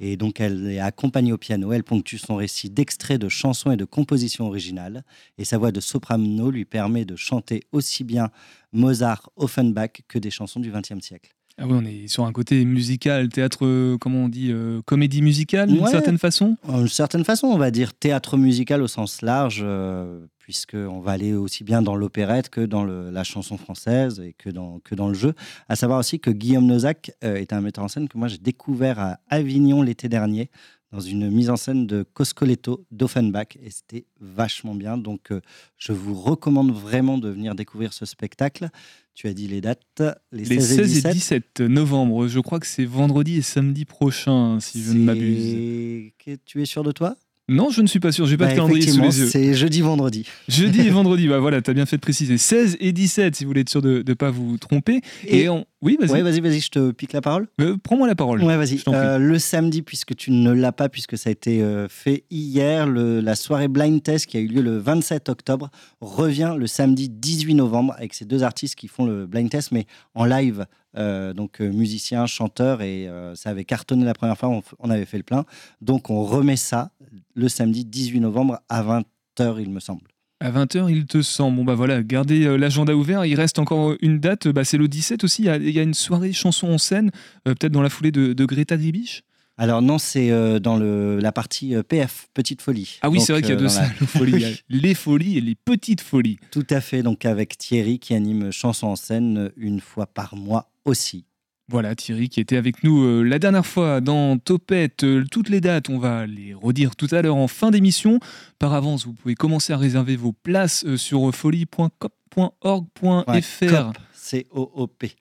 [0.00, 1.72] Et donc, elle est accompagnée au piano.
[1.72, 5.04] Elle ponctue son récit d'extraits de chansons et de compositions originales.
[5.38, 8.30] Et sa voix de soprano lui permet de chanter aussi bien
[8.72, 11.30] Mozart, Offenbach que des chansons du XXe siècle.
[11.58, 15.22] Ah oui, on est sur un côté musical, théâtre, euh, comment on dit, euh, comédie
[15.22, 15.90] musicale d'une Ouais.
[15.90, 16.58] certaine façon?
[16.68, 21.34] D'une certaine façon, on va dire théâtre musical au sens large, euh, puisqu'on va aller
[21.34, 25.08] aussi bien dans l'opérette que dans le- la chanson française et que dans, que dans
[25.08, 25.34] le jeu.
[25.68, 28.38] À savoir aussi que Guillaume Nozac euh, est un metteur en scène que moi j'ai
[28.38, 30.50] découvert à Avignon l'été dernier
[30.92, 34.96] dans une mise en scène de Coscoletto d'Offenbach et c'était vachement bien.
[34.96, 35.40] Donc euh,
[35.76, 38.68] je vous recommande vraiment de venir découvrir ce spectacle.
[39.14, 41.12] Tu as dit les dates, les, Les 16, 16 et 17.
[41.12, 46.12] 17 novembre, je crois que c'est vendredi et samedi prochain, si je ne m'abuse.
[46.46, 47.16] Tu es sûr de toi?
[47.48, 49.26] Non, je ne suis pas sûr, j'ai pas Bah, de calendrier sous les yeux.
[49.28, 50.26] C'est jeudi, vendredi.
[50.48, 52.38] Jeudi et vendredi, bah voilà, t'as bien fait de préciser.
[52.38, 55.00] 16 et 17, si vous voulez être sûr de ne pas vous tromper.
[55.24, 55.64] Et, Et- on...
[55.82, 57.46] Oui, vas-y, Ouais, vas-y, vas-y, je te pique la parole.
[57.60, 58.42] Euh, prends-moi la parole.
[58.42, 58.82] Ouais, vas-y.
[58.88, 62.88] Euh, le samedi, puisque tu ne l'as pas, puisque ça a été euh, fait hier,
[62.88, 67.08] le- la soirée Blind Test qui a eu lieu le 27 octobre revient le samedi
[67.08, 70.66] 18 novembre avec ces deux artistes qui font le Blind Test, mais en live.
[71.34, 75.24] Donc musiciens, chanteurs, et ça avait cartonné la première fois, on, on avait fait le
[75.24, 75.44] plein.
[75.82, 76.90] Donc on remet ça
[77.36, 80.08] le samedi 18 novembre à 20h, il me semble.
[80.40, 81.56] À 20h, il te semble.
[81.58, 83.24] Bon, bah voilà, gardez euh, l'agenda ouvert.
[83.24, 84.48] Il reste encore une date.
[84.48, 85.42] Bah, c'est le 17 aussi.
[85.42, 87.10] Il y a, il y a une soirée chanson en scène,
[87.48, 89.22] euh, peut-être dans la foulée de, de Greta Gribich.
[89.58, 92.98] Alors non, c'est euh, dans le, la partie euh, PF, Petite Folie.
[93.00, 94.60] Ah oui, c'est vrai qu'il y a euh, deux la- salles folies.
[94.68, 96.36] Les folies et les petites folies.
[96.50, 100.36] Tout à fait, donc avec Thierry qui anime Chanson en scène euh, une fois par
[100.36, 101.24] mois aussi.
[101.68, 105.02] Voilà, Thierry qui était avec nous euh, la dernière fois dans Topette.
[105.02, 108.20] Euh, toutes les dates, on va les redire tout à l'heure en fin d'émission.
[108.60, 112.92] Par avance, vous pouvez commencer à réserver vos places euh, sur folie.cop.org.fr.
[113.68, 115.16] COP, C-O-O-P.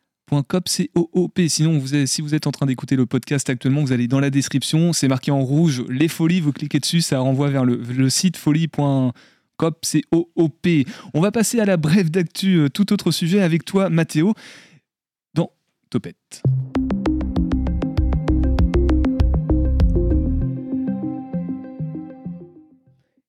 [0.48, 1.40] .cop, c'est OOP.
[1.48, 4.30] Sinon, vous si vous êtes en train d'écouter le podcast actuellement, vous allez dans la
[4.30, 8.10] description, c'est marqué en rouge les folies, vous cliquez dessus, ça renvoie vers le, le
[8.10, 10.68] site folie.cop, c'est OOP.
[11.14, 14.34] On va passer à la brève d'actu, tout autre sujet avec toi, Mathéo,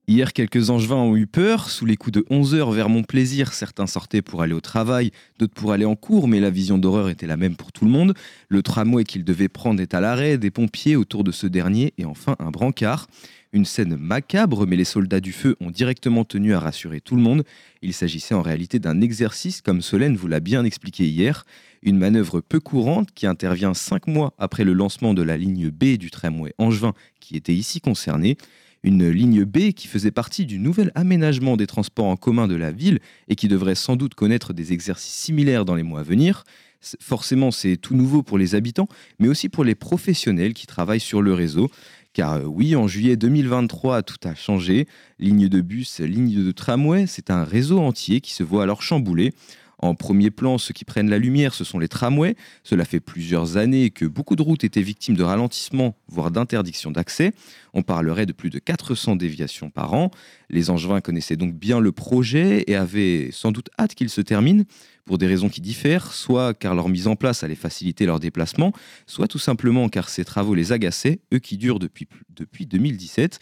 [0.08, 1.68] Hier, quelques angevins ont eu peur.
[1.68, 5.10] Sous les coups de 11 heures vers mon plaisir, certains sortaient pour aller au travail,
[5.38, 7.90] d'autres pour aller en cours, mais la vision d'horreur était la même pour tout le
[7.90, 8.14] monde.
[8.48, 12.04] Le tramway qu'ils devaient prendre est à l'arrêt, des pompiers autour de ce dernier, et
[12.04, 13.08] enfin un brancard.
[13.56, 17.22] Une scène macabre, mais les soldats du feu ont directement tenu à rassurer tout le
[17.22, 17.42] monde.
[17.80, 21.46] Il s'agissait en réalité d'un exercice, comme Solène vous l'a bien expliqué hier.
[21.82, 25.96] Une manœuvre peu courante qui intervient cinq mois après le lancement de la ligne B
[25.96, 28.36] du tramway angevin qui était ici concernée.
[28.82, 32.72] Une ligne B qui faisait partie du nouvel aménagement des transports en commun de la
[32.72, 36.44] ville et qui devrait sans doute connaître des exercices similaires dans les mois à venir.
[37.00, 38.88] Forcément, c'est tout nouveau pour les habitants,
[39.18, 41.70] mais aussi pour les professionnels qui travaillent sur le réseau.
[42.16, 44.88] Car euh, oui, en juillet 2023, tout a changé.
[45.18, 49.34] Ligne de bus, ligne de tramway, c'est un réseau entier qui se voit alors chamboulé.
[49.78, 52.34] En premier plan, ceux qui prennent la lumière, ce sont les tramways.
[52.62, 57.32] Cela fait plusieurs années que beaucoup de routes étaient victimes de ralentissements, voire d'interdiction d'accès.
[57.74, 60.10] On parlerait de plus de 400 déviations par an.
[60.48, 64.64] Les Angevins connaissaient donc bien le projet et avaient sans doute hâte qu'il se termine,
[65.04, 68.72] pour des raisons qui diffèrent, soit car leur mise en place allait faciliter leur déplacement,
[69.06, 73.38] soit tout simplement car ces travaux les agaçaient, eux qui durent depuis, depuis 2017.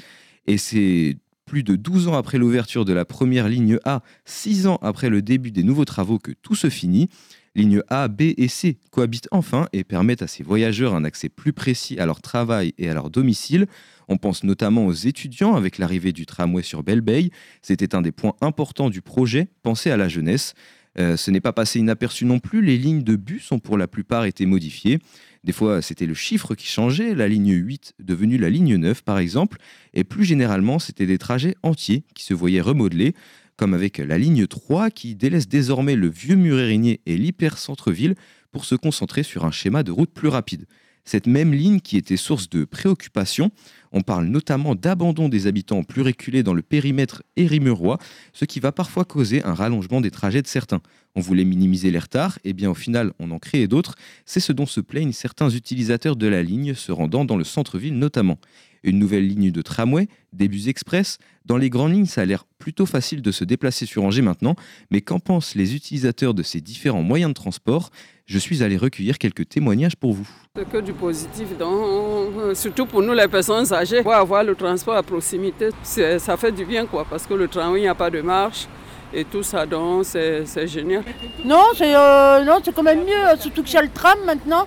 [0.47, 1.17] Et c'est
[1.55, 5.23] plus de 12 ans après l'ouverture de la première ligne A, 6 ans après le
[5.23, 7.09] début des nouveaux travaux que tout se finit.
[7.55, 11.53] Ligne A, B et C cohabitent enfin et permettent à ces voyageurs un accès plus
[11.53, 13.69] précis à leur travail et à leur domicile.
[14.09, 17.31] On pense notamment aux étudiants avec l'arrivée du tramway sur Belle-Bay.
[17.63, 20.55] C'était un des points importants du projet, penser à la jeunesse.
[20.99, 23.89] Euh, ce n'est pas passé inaperçu non plus, les lignes de bus ont pour la
[23.89, 24.99] plupart été modifiées.
[25.43, 29.19] Des fois, c'était le chiffre qui changeait, la ligne 8 devenue la ligne 9 par
[29.19, 29.59] exemple,
[29.93, 33.15] et plus généralement, c'était des trajets entiers qui se voyaient remodelés,
[33.57, 38.15] comme avec la ligne 3 qui délaisse désormais le vieux mur et l'hyper-centre-ville
[38.53, 40.67] pour se concentrer sur un schéma de route plus rapide.
[41.05, 43.51] Cette même ligne qui était source de préoccupation,
[43.93, 47.99] on parle notamment d'abandon des habitants plus reculés dans le périmètre érimurois,
[48.33, 50.81] ce qui va parfois causer un rallongement des trajets de certains.
[51.15, 54.53] On voulait minimiser les retards, et bien au final on en créait d'autres, c'est ce
[54.53, 58.39] dont se plaignent certains utilisateurs de la ligne se rendant dans le centre-ville notamment.
[58.85, 61.19] Une nouvelle ligne de tramway, des bus express.
[61.45, 64.55] Dans les grandes lignes, ça a l'air plutôt facile de se déplacer sur Angers maintenant,
[64.91, 67.91] mais qu'en pensent les utilisateurs de ces différents moyens de transport?
[68.27, 70.29] Je suis allé recueillir quelques témoignages pour vous.
[70.57, 74.95] C'est que du positif, donc, surtout pour nous les personnes âgées, pour avoir le transport
[74.95, 78.11] à proximité, ça fait du bien quoi, parce que le tramway, il n'y a pas
[78.11, 78.67] de marche
[79.13, 81.05] et tout ça, donc c'est génial.
[81.45, 84.67] Non, c'est euh, non, c'est quand même mieux, surtout que j'ai le tram maintenant.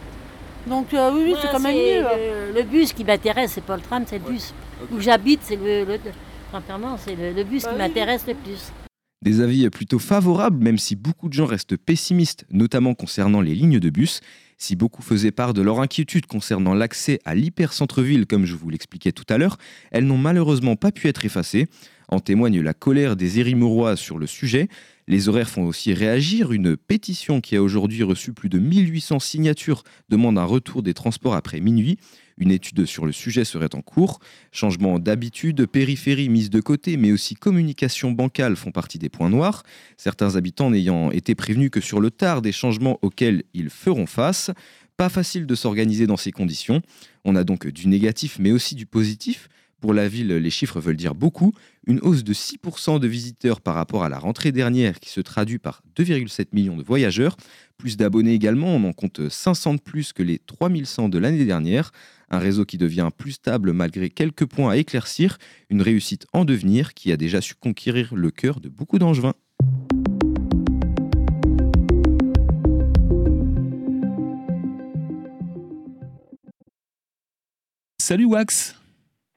[0.68, 2.02] Donc euh, oui, oui, c'est quand même mieux.
[2.54, 4.54] Le, le bus qui m'intéresse, c'est pas le tram, c'est le bus.
[4.92, 6.00] Où j'habite, c'est le, le-
[7.04, 7.82] c'est le, le bus Bah qui oui.
[7.82, 8.72] m'intéresse le plus.
[9.24, 13.80] Des avis plutôt favorables, même si beaucoup de gens restent pessimistes, notamment concernant les lignes
[13.80, 14.22] de bus.
[14.60, 19.12] Si beaucoup faisaient part de leur inquiétude concernant l'accès à l'hyper-centre-ville, comme je vous l'expliquais
[19.12, 19.58] tout à l'heure,
[19.92, 21.68] elles n'ont malheureusement pas pu être effacées.
[22.10, 24.68] En témoigne la colère des Érimourois sur le sujet.
[25.10, 26.52] Les horaires font aussi réagir.
[26.52, 31.34] Une pétition qui a aujourd'hui reçu plus de 1800 signatures demande un retour des transports
[31.34, 31.98] après minuit.
[32.38, 34.20] Une étude sur le sujet serait en cours.
[34.52, 39.64] Changement d'habitude, périphérie mise de côté, mais aussi communication bancale font partie des points noirs.
[39.96, 44.52] Certains habitants n'ayant été prévenus que sur le tard des changements auxquels ils feront face.
[44.98, 46.82] Pas facile de s'organiser dans ces conditions.
[47.24, 49.48] On a donc du négatif, mais aussi du positif.
[49.80, 51.54] Pour la ville, les chiffres veulent dire beaucoup.
[51.86, 55.60] Une hausse de 6% de visiteurs par rapport à la rentrée dernière qui se traduit
[55.60, 57.38] par 2,7 millions de voyageurs.
[57.78, 61.92] Plus d'abonnés également, on en compte 500 de plus que les 3100 de l'année dernière.
[62.30, 65.38] Un réseau qui devient plus stable malgré quelques points à éclaircir.
[65.70, 69.36] Une réussite en devenir qui a déjà su conquérir le cœur de beaucoup d'angevins.
[78.00, 78.76] Salut Wax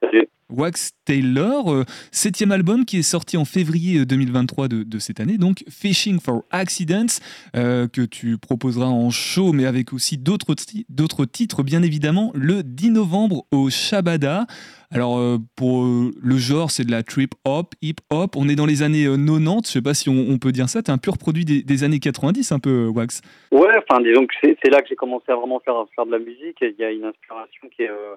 [0.01, 0.30] Salut.
[0.51, 5.19] Wax Taylor, euh, septième album qui est sorti en février euh, 2023 de, de cette
[5.19, 7.19] année, donc Fishing for Accidents,
[7.55, 12.31] euh, que tu proposeras en show, mais avec aussi d'autres ti- d'autres titres, bien évidemment,
[12.35, 14.45] le 10 novembre au Shabada.
[14.93, 18.35] Alors, euh, pour euh, le genre, c'est de la trip hop, hip hop.
[18.35, 20.83] On est dans les années euh, 90, je sais pas si on, peut dire ça.
[20.83, 23.21] T'es un pur produit des, des années 90, un peu, euh, Wax.
[23.53, 26.19] Ouais, enfin, disons que c'est là que j'ai commencé à vraiment faire, faire de la
[26.19, 26.57] musique.
[26.61, 28.15] Il y a une inspiration qui est euh,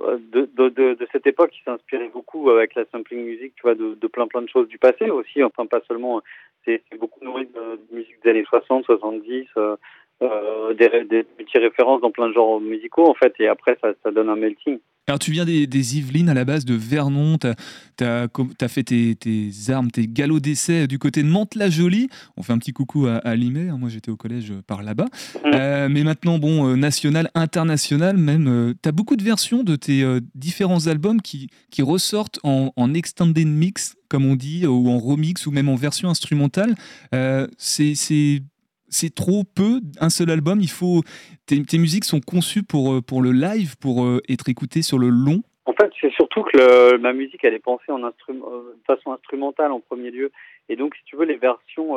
[0.00, 3.62] de, de, de, de cette époque qui s'est inspirée beaucoup avec la sampling music, tu
[3.62, 5.42] vois, de, plein plein de choses du passé aussi.
[5.42, 6.22] Enfin, pas seulement,
[6.64, 9.76] c'est beaucoup nourri de, musique des années 60, 70, euh,
[10.22, 13.34] euh, des, des petits références dans plein de genres musicaux en fait.
[13.38, 14.78] Et après, ça, ça donne un melting.
[15.08, 19.14] Alors, tu viens des, des Yvelines à la base de Vernon, tu as, fait tes,
[19.14, 22.10] tes armes, tes galops d'essai du côté de Mantes-la-Jolie.
[22.36, 24.82] On fait un petit coucou à, à Limay, hein, moi j'étais au collège euh, par
[24.82, 25.06] là-bas.
[25.46, 30.02] Euh, mais maintenant, bon, euh, national, international même, tu as beaucoup de versions de tes
[30.02, 34.98] euh, différents albums qui, qui ressortent en, en extended mix, comme on dit, ou en
[34.98, 36.74] remix, ou même en version instrumentale.
[37.14, 38.42] Euh, c'est
[38.88, 40.60] c'est- trop peu, un seul album.
[40.60, 41.02] Il faut
[41.46, 44.98] tes, tes musiques sont conçues pour, euh, pour le live, pour euh, être écoutées sur
[44.98, 45.42] le long?
[45.64, 49.72] En fait, c'est surtout que ma musique, elle est pensée en euh, de façon instrumentale
[49.72, 50.30] en premier lieu.
[50.68, 51.96] Et donc, si tu veux, les versions,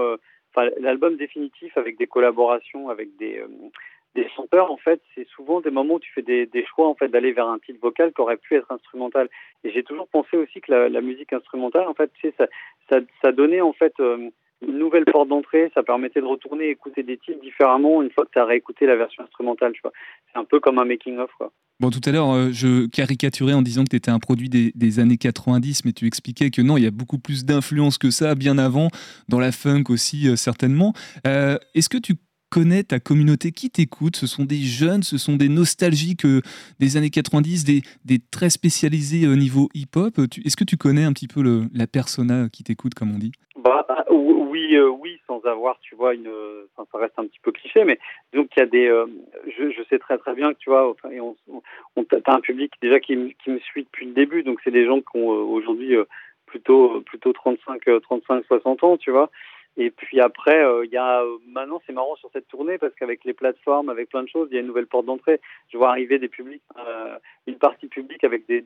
[0.80, 3.44] l'album définitif avec des collaborations avec des,
[4.16, 7.08] des chanteurs, en fait, c'est souvent des moments où tu fais des, choix, en fait,
[7.08, 9.30] d'aller vers un titre vocal qui aurait pu être instrumental.
[9.64, 12.34] Et j'ai toujours pensé aussi que la, musique instrumentale, en fait, tu sais,
[12.90, 13.94] ça, ça, donnait, en fait,
[14.68, 15.72] une nouvelle porte d'entrée.
[15.74, 18.86] Ça permettait de retourner et écouter des titres différemment une fois que tu as réécouté
[18.86, 19.92] la version instrumentale, tu vois.
[20.34, 21.30] C'est un peu comme un making-of.
[21.80, 24.72] Bon, tout à l'heure, euh, je caricaturais en disant que tu étais un produit des,
[24.76, 28.12] des années 90, mais tu expliquais que non, il y a beaucoup plus d'influence que
[28.12, 28.90] ça, bien avant,
[29.30, 30.94] dans la funk aussi, euh, certainement.
[31.26, 32.14] Euh, Est-ce que tu
[32.52, 34.16] connais ta communauté qui t'écoute?
[34.16, 36.28] Ce sont des jeunes, ce sont des nostalgiques
[36.80, 40.20] des années 90, des, des très spécialisés au niveau hip-hop?
[40.30, 43.18] Tu- Est-ce que tu connais un petit peu le, la persona qui t'écoute, comme on
[43.18, 43.32] dit?
[43.64, 44.04] Bah ah,
[44.62, 48.00] oui, euh, oui, sans avoir, tu vois, ça reste un petit peu cliché, mais
[48.34, 49.06] donc il y a des, euh,
[49.48, 51.36] je, sais très très bien que tu vois, enfin, on,
[51.96, 55.16] on, un public déjà qui, me- suit depuis le début, donc c'est des gens qui
[55.16, 55.96] ont euh, aujourd'hui
[56.46, 59.30] plutôt plutôt 35 euh, 35 60 ans, tu vois.
[59.78, 63.34] Et puis après, il y a maintenant c'est marrant sur cette tournée parce qu'avec les
[63.34, 65.40] plateformes, avec plein de choses, il y a une nouvelle porte d'entrée.
[65.72, 66.62] Je vois arriver des publics,
[67.48, 68.66] une partie publique avec des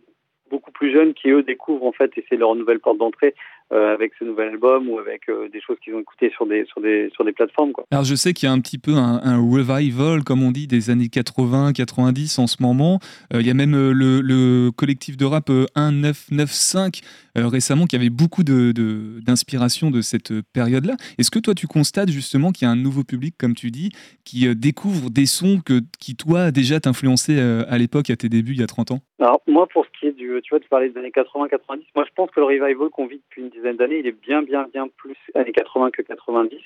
[0.50, 3.36] beaucoup plus jeunes qui eux découvrent en fait et c'est leur nouvelle porte d'entrée
[3.72, 6.82] avec ce nouvel album ou avec euh, des choses qu'ils ont écoutées sur des sur
[6.82, 7.86] des sur des plateformes quoi.
[7.92, 10.68] Alors je sais qu'il y a un petit peu un, un revival, comme on dit,
[10.68, 13.00] des années 80, 90 en ce moment.
[13.34, 17.02] Euh, il y a même euh, le, le collectif de rap euh, 1995
[17.38, 20.96] euh, récemment qui avait beaucoup de- de- d'inspiration de, cette période-là.
[21.18, 23.92] Est-ce que toi tu constates justement qu'il y a un nouveau public, comme tu dis,
[24.24, 28.30] qui euh, découvre des sons que, qui toi déjà t'influençaient euh, à l'époque, à tes
[28.30, 29.00] débuts, il y a 30 ans?
[29.20, 31.86] Alors moi pour ce qui est du tu vois tu parlais des années 80 90,
[31.96, 34.42] moi je pense que le revival qu'on vit depuis une dizaine d'années, il est bien
[34.42, 36.62] bien bien plus années 80 que 90.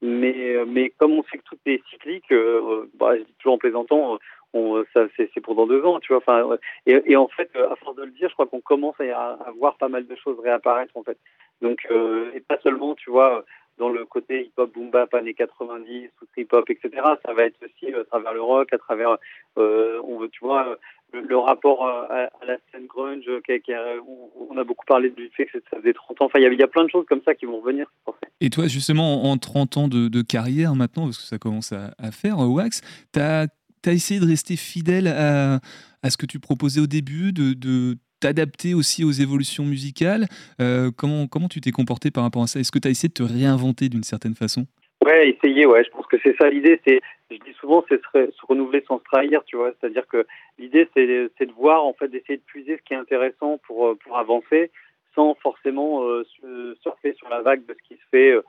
[0.00, 3.54] Mais, euh, mais comme on sait que tout est cyclique, euh, bah, je dis toujours
[3.54, 4.18] en plaisantant, euh,
[4.54, 6.18] on, ça, c'est, c'est pour dans deux ans, tu vois.
[6.18, 9.38] Enfin, et, en fait, euh, à force de le dire, je crois qu'on commence à,
[9.58, 11.18] voir pas mal de choses réapparaître, en fait.
[11.60, 13.44] Donc, euh, et pas seulement, tu vois,
[13.78, 16.90] dans le côté hip-hop, boom bap, années 90, ou hip-hop, etc.
[17.26, 19.16] Ça va être aussi euh, à travers le rock, à travers,
[19.58, 20.78] euh, on veut, tu vois,
[21.12, 24.00] le, rapport euh, à, la scène grunge, euh,
[24.50, 26.26] on a beaucoup parlé du fait que ça faisait 30 ans.
[26.26, 27.90] Enfin, il y a, plein de choses comme ça qui vont revenir.
[28.40, 32.10] Et toi, justement, en en 30 ans de, carrière maintenant, parce que ça commence à,
[32.12, 32.80] faire, euh, Wax,
[33.12, 33.46] tu as,
[33.86, 35.60] essayé de rester fidèle à,
[36.10, 40.26] ce que tu proposais au début, de, t'adapter aussi aux évolutions musicales.
[40.96, 42.60] Comment, comment tu t'es comporté par rapport à ça?
[42.60, 44.66] Est-ce que tu as essayé de te réinventer d'une certaine façon?
[45.04, 45.84] Ouais, essayer, ouais.
[45.84, 46.80] Je pense que c'est ça l'idée.
[46.86, 49.72] C'est, je dis souvent, c'est se, se renouveler sans se trahir, tu vois.
[49.80, 50.26] C'est-à-dire que
[50.58, 53.94] l'idée, c'est, de voir, en fait, d'essayer de puiser ce qui est intéressant pour, euh,
[53.94, 54.70] pour avancer,
[55.14, 56.24] sans forcément euh,
[56.82, 58.32] surfer sur la vague de ce qui se fait.
[58.32, 58.42] euh,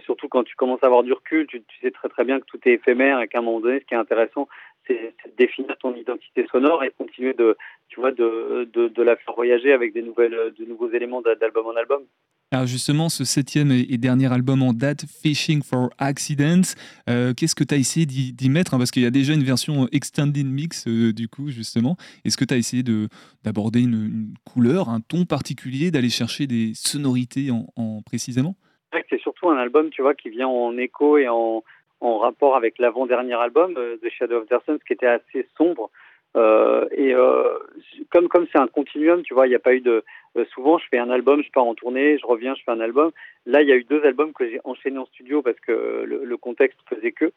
[0.00, 2.58] surtout quand tu commences à avoir du recul, tu, sais très très bien que tout
[2.66, 4.48] est éphémère et qu'à un moment donné, ce qui est intéressant,
[4.86, 7.56] c'est, de définir ton identité sonore et continuer de,
[7.88, 11.34] tu vois, de, de, de la faire voyager avec des nouvelles, de nouveaux éléments d'a-
[11.36, 12.04] d'album en album.
[12.52, 16.76] Alors justement, ce septième et dernier album en date, Fishing for Accidents,
[17.10, 19.42] euh, qu'est-ce que tu as essayé d'y mettre hein, Parce qu'il y a déjà une
[19.42, 21.96] version extended mix, euh, du coup, justement.
[22.24, 23.08] Est-ce que tu as essayé de-
[23.42, 28.54] d'aborder une, couleur, un ton particulier, d'aller chercher des sonorités en, en précisément?
[29.10, 31.64] C'est surtout un album, tu vois, qui vient en écho et en,
[32.00, 35.90] rapport avec l'avant-dernier album euh, de Shadow of the qui était assez sombre.
[36.36, 37.58] Euh, et euh,
[38.10, 40.02] comme comme c'est un continuum, tu vois, il n'y a pas eu de.
[40.36, 42.80] euh, souvent, je fais un album, je pars en tournée, je reviens, je fais un
[42.80, 43.12] album.
[43.46, 46.24] Là, il y a eu deux albums que j'ai enchaînés en studio parce que le,
[46.24, 47.32] le contexte faisait que.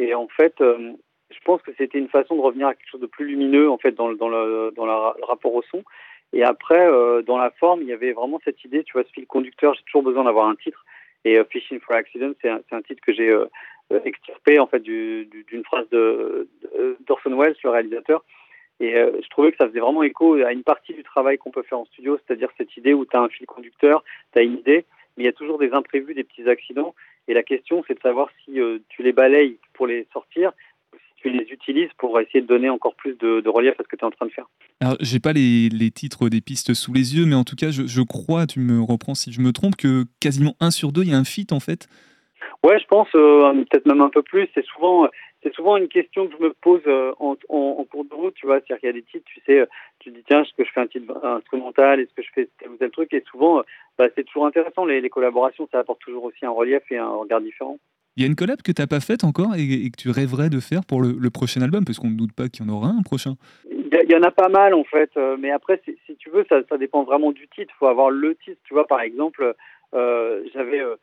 [0.00, 0.92] Et en fait, euh,
[1.30, 3.78] je pense que c'était une façon de revenir à quelque chose de plus lumineux en
[3.78, 5.84] fait dans le dans le dans le rapport au son.
[6.32, 9.12] Et après, euh, dans la forme, il y avait vraiment cette idée, tu vois, ce
[9.12, 9.74] fil conducteur.
[9.74, 10.84] J'ai toujours besoin d'avoir un titre.
[11.24, 13.32] Et euh, Fishing for Accident, c'est un, un titre que j'ai
[14.04, 16.48] extirpé en fait du- du- d'une phrase de
[17.06, 18.24] d'Orson Welles, le réalisateur.
[18.80, 21.50] Et euh, je trouvais que ça faisait vraiment écho à une partie du travail qu'on
[21.50, 24.02] peut faire en studio, c'est-à-dire cette idée où tu as un fil conducteur,
[24.32, 26.94] tu as une idée, mais il y a toujours des imprévus, des petits accidents.
[27.28, 30.52] Et la question, c'est de savoir si euh, tu les balayes pour les sortir
[30.92, 33.82] ou si tu les utilises pour essayer de donner encore plus de, de relief à
[33.82, 34.46] ce que tu es en train de faire.
[34.80, 37.70] Alors, j'ai pas les, les titres des pistes sous les yeux, mais en tout cas,
[37.70, 41.02] je, je crois, tu me reprends si je me trompe, que quasiment un sur deux,
[41.02, 41.86] il y a un feat en fait?
[42.62, 44.48] Ouais, je pense euh, peut-être même un peu plus.
[44.54, 45.06] C'est souvent,
[45.42, 48.34] c'est souvent une question que je me pose euh, en, en, en cours de route,
[48.34, 48.56] tu vois.
[48.60, 49.66] C'est-à-dire qu'il y a des titres, tu sais, euh,
[49.98, 52.48] tu te dis tiens, est-ce que je fais un titre instrumental, est-ce que je fais
[52.58, 53.62] tel ou tel truc, et souvent, euh,
[53.98, 54.84] bah, c'est toujours intéressant.
[54.84, 57.78] Les, les collaborations, ça apporte toujours aussi un relief et un regard différent.
[58.16, 60.50] Il y a une collab que t'as pas faite encore et, et que tu rêverais
[60.50, 62.72] de faire pour le, le prochain album, parce qu'on ne doute pas qu'il y en
[62.72, 63.34] aura un prochain.
[63.70, 66.60] Il y, en a pas mal en fait, mais après, si, si tu veux, ça,
[66.68, 67.72] ça dépend vraiment du titre.
[67.74, 68.86] Il faut avoir le titre, tu vois.
[68.86, 69.54] Par exemple,
[69.94, 70.96] euh, j'avais, euh,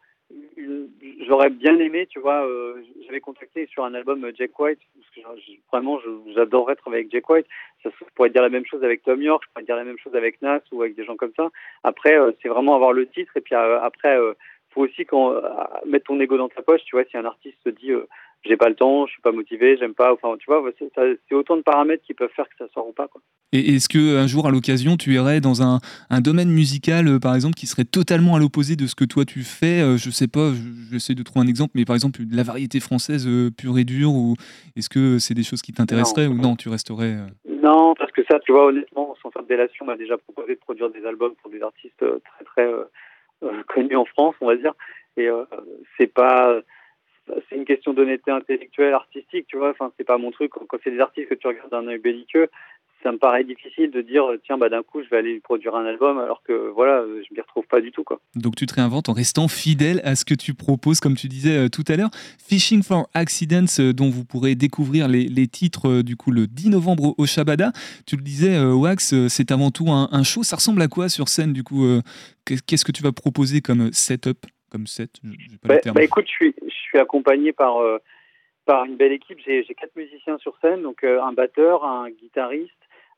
[1.26, 5.10] j'aurais bien aimé, tu vois, euh, j'avais contacté sur un album euh, Jack White, parce
[5.16, 6.00] que vraiment,
[6.36, 7.48] j'adorerais travailler avec Jack White.
[7.84, 9.98] Ça, je pourrais dire la même chose avec Tom York, je pourrais dire la même
[10.00, 11.50] chose avec Nas ou avec des gens comme ça.
[11.84, 14.34] Après, euh, c'est vraiment avoir le titre, et puis euh, après, euh,
[14.72, 15.42] faut aussi quand, euh,
[15.86, 17.06] mettre ton ego dans ta poche, tu vois.
[17.06, 17.92] Si un artiste se dit,
[18.44, 21.58] j'ai pas le temps, je suis pas motivé, j'aime pas, enfin, tu vois, c'est autant
[21.58, 23.22] de paramètres qui peuvent faire que ça sort ou pas, quoi.
[23.54, 25.80] Et est-ce que un jour, à l'occasion, tu irais dans un,
[26.10, 29.24] un domaine musical, euh, par exemple, qui serait totalement à l'opposé de ce que toi
[29.26, 29.82] tu fais?
[29.82, 32.44] Euh, Je sais pas, je- j'essaie de trouver un exemple, mais par exemple, de la
[32.44, 34.36] variété française euh, pure et dure, ou
[34.76, 37.16] est-ce que c'est des choses qui t'intéresseraient ou non, tu resterais.
[37.64, 40.56] Non, parce que ça, tu vois, honnêtement, sans faire de délation, on m'a déjà proposé
[40.56, 42.66] de produire des albums pour des artistes très très
[43.44, 44.74] euh, connus en France, on va dire.
[45.16, 45.44] Et euh,
[45.98, 46.60] c'est pas,
[47.50, 49.72] c'est une question d'honnêteté intellectuelle, artistique, tu vois.
[49.72, 50.52] Enfin, c'est pas mon truc.
[50.52, 52.48] Quand c'est des artistes que tu regardes d'un œil belliqueux,
[53.04, 55.86] ça me paraît difficile de dire, tiens, bah d'un coup, je vais aller produire un
[55.86, 58.20] album, alors que voilà, euh, je m'y retrouve pas du tout, quoi.
[58.36, 61.58] Donc tu te réinventes en restant fidèle à ce que tu proposes, comme tu disais
[61.66, 62.10] euh, tout à l'heure.
[62.44, 66.48] Fishing for Accidents, euh, dont vous pourrez découvrir les, les titres euh, du coup le
[66.48, 67.72] 10 novembre au Shabada.
[68.08, 70.42] Tu le disais, euh, Wax, euh, c'est avant tout un, un show.
[70.42, 72.02] Ça ressemble à quoi sur scène du coup euh,
[72.46, 74.40] qu'est- Qu'est-ce que tu vas proposer comme setup?
[74.72, 75.96] Comme set Je- j'ai pas le Bah, terme.
[75.96, 78.00] bah, écoute, je suis, je suis accompagné par, euh,
[78.66, 79.40] par une belle équipe.
[79.46, 82.74] J'ai quatre musiciens sur scène, donc euh, un batteur, un guitariste,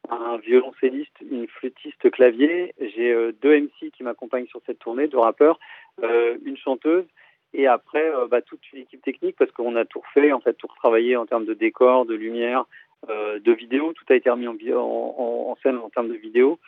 [0.09, 2.73] un violoncelliste, une flûtiste clavier.
[2.79, 5.59] J'ai euh, deux MC qui m'accompagnent sur cette tournée, deux rappeurs,
[6.01, 7.05] une chanteuse.
[7.53, 10.67] Et après, bah, toute une équipe technique parce qu'on a tout refait, en fait, tout
[10.67, 12.65] retravaillé en termes de décor, de lumière,
[13.07, 13.91] de vidéo.
[13.93, 16.59] Tout a été remis en scène en termes de vidéo.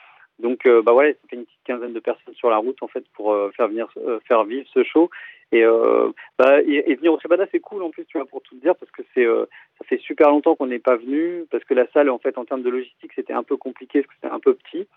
[0.42, 3.04] Donc, euh, bah ça fait une petite quinzaine de personnes sur la route en fait
[3.14, 5.10] pour euh, faire venir, euh, faire vivre ce show.
[5.52, 8.56] Et, euh, bah, et, venir au Shabada, c'est cool en plus, tu vois, pour tout
[8.56, 11.74] te dire, parce que c'est, ça fait super longtemps qu'on n'est pas venu, parce que
[11.74, 14.34] la salle, en fait, en termes de logistique, c'était un peu compliqué, parce que c'était
[14.34, 14.88] un peu petit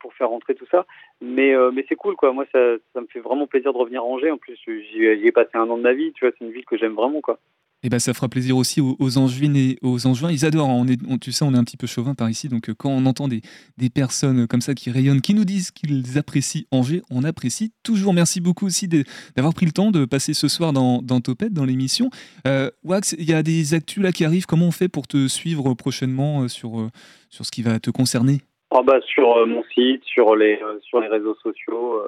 [0.00, 0.86] pour faire rentrer tout ça.
[1.20, 2.32] Mais, mais c'est cool, quoi.
[2.32, 2.58] Moi, ça,
[2.94, 4.30] ça me fait vraiment plaisir de revenir à Angers.
[4.30, 6.64] En plus, j'y ai passé un an de ma vie, tu vois, c'est une ville
[6.64, 7.38] que j'aime vraiment, quoi.
[7.84, 10.30] Et ben ça fera plaisir aussi aux, aux Angevines et aux Angevins.
[10.30, 10.70] Ils adorent.
[10.70, 10.74] hein.
[10.78, 12.88] On est, tu sais, on est un petit peu chauvin par ici, donc euh, quand
[12.88, 13.42] on entend des,
[13.76, 18.14] des personnes comme ça qui rayonnent, qui nous disent qu'ils apprécient Angers, on apprécie toujours.
[18.14, 21.66] Merci beaucoup aussi d'avoir pris le temps de passer ce soir dans, dans Topette, dans
[21.66, 22.08] l'émission.
[22.46, 24.46] Euh, Wax, il y a des actus là qui arrivent.
[24.46, 26.88] Comment on fait pour te suivre prochainement euh, sur,
[27.28, 28.40] sur ce qui va te concerner?
[28.70, 32.00] Ah bah, sur mon site, sur les, sur les réseaux sociaux,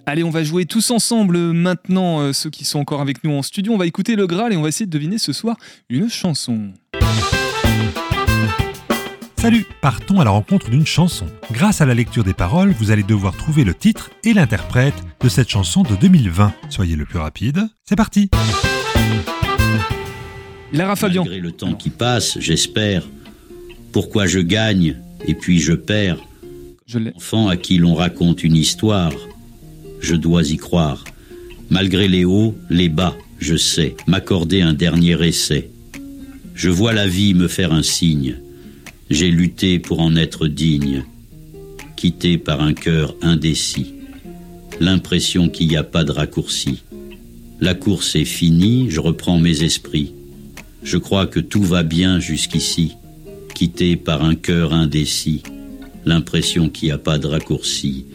[0.04, 3.40] Allez, on va jouer tous ensemble maintenant, euh, ceux qui sont encore avec nous en
[3.40, 3.72] studio.
[3.72, 5.56] On va écouter le Graal et on va essayer de deviner ce soir
[5.88, 6.74] une chanson.
[9.40, 11.24] Salut, partons à la rencontre d'une chanson.
[11.50, 15.30] Grâce à la lecture des paroles, vous allez devoir trouver le titre et l'interprète de
[15.30, 16.52] cette chanson de 2020.
[16.68, 18.28] Soyez le plus rapide, c'est parti
[20.74, 21.22] Lara Fabian.
[21.22, 23.08] Malgré le temps qui passe, j'espère.
[23.92, 26.18] Pourquoi je gagne et puis je perds?
[27.16, 29.14] Enfant à qui l'on raconte une histoire,
[30.00, 31.02] je dois y croire.
[31.70, 35.70] Malgré les hauts, les bas, je sais m'accorder un dernier essai.
[36.54, 38.36] Je vois la vie me faire un signe.
[39.10, 41.04] J'ai lutté pour en être digne,
[41.96, 43.92] quitté par un cœur indécis.
[44.78, 46.84] L'impression qu'il n'y a pas de raccourci.
[47.60, 50.14] La course est finie, je reprends mes esprits.
[50.84, 52.92] Je crois que tout va bien jusqu'ici,
[53.52, 55.42] quitté par un cœur indécis.
[56.04, 58.06] L'impression qu'il n'y a pas de raccourci.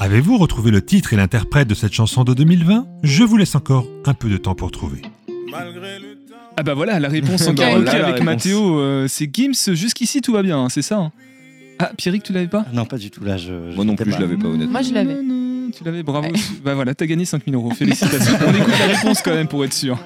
[0.00, 3.86] Avez-vous retrouvé le titre et l'interprète de cette chanson de 2020 Je vous laisse encore
[4.04, 5.02] un peu de temps pour trouver.
[6.56, 8.22] Ah bah voilà, la réponse en Bah karaoké voilà la avec.
[8.22, 11.12] Mathéo, euh, c'est Gims, jusqu'ici tout va bien, hein, c'est ça hein
[11.78, 12.64] Ah, Pierrick, tu l'avais pas?
[12.72, 13.22] Non, pas du tout.
[13.24, 14.72] Là, je, Moi non plus, je l'avais pas honnêtement.
[14.72, 15.16] Moi, je l'avais.
[15.76, 16.28] Tu l'avais, bravo.
[16.64, 18.34] Bah voilà, t'as gagné 5000 euros, félicitations.
[18.46, 19.98] on écoute la réponse quand même pour être sûr.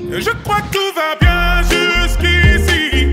[0.00, 3.08] Je crois que tout va bien jusqu'ici.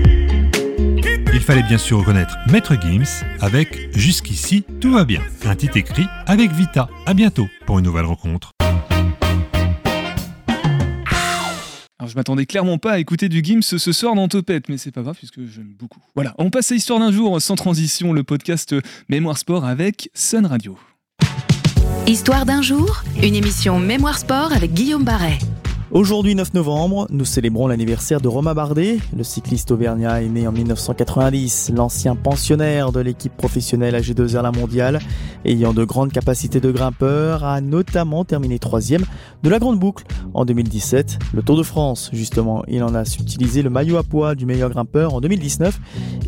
[1.34, 5.20] Il fallait bien sûr reconnaître Maître Gims avec Jusqu'ici, tout va bien.
[5.44, 6.88] Un titre écrit avec Vita.
[7.06, 8.52] À bientôt pour une nouvelle rencontre.
[12.04, 14.90] Alors je m'attendais clairement pas à écouter du Gims ce soir dans Topette, mais c'est
[14.90, 16.00] pas grave puisque j'aime beaucoup.
[16.14, 18.74] Voilà, on passe à Histoire d'un jour sans transition, le podcast
[19.08, 20.76] Mémoire Sport avec Sun Radio.
[22.06, 25.38] Histoire d'un jour, une émission Mémoire Sport avec Guillaume Barret.
[25.94, 28.98] Aujourd'hui 9 novembre, nous célébrons l'anniversaire de Romain Bardet.
[29.16, 34.98] Le cycliste auvergnat est né en 1990, l'ancien pensionnaire de l'équipe professionnelle AG2R La Mondiale,
[35.44, 39.04] ayant de grandes capacités de grimpeur, a notamment terminé troisième
[39.44, 41.20] de la Grande Boucle en 2017.
[41.32, 44.70] Le Tour de France, justement, il en a utilisé le maillot à poids du meilleur
[44.70, 45.78] grimpeur en 2019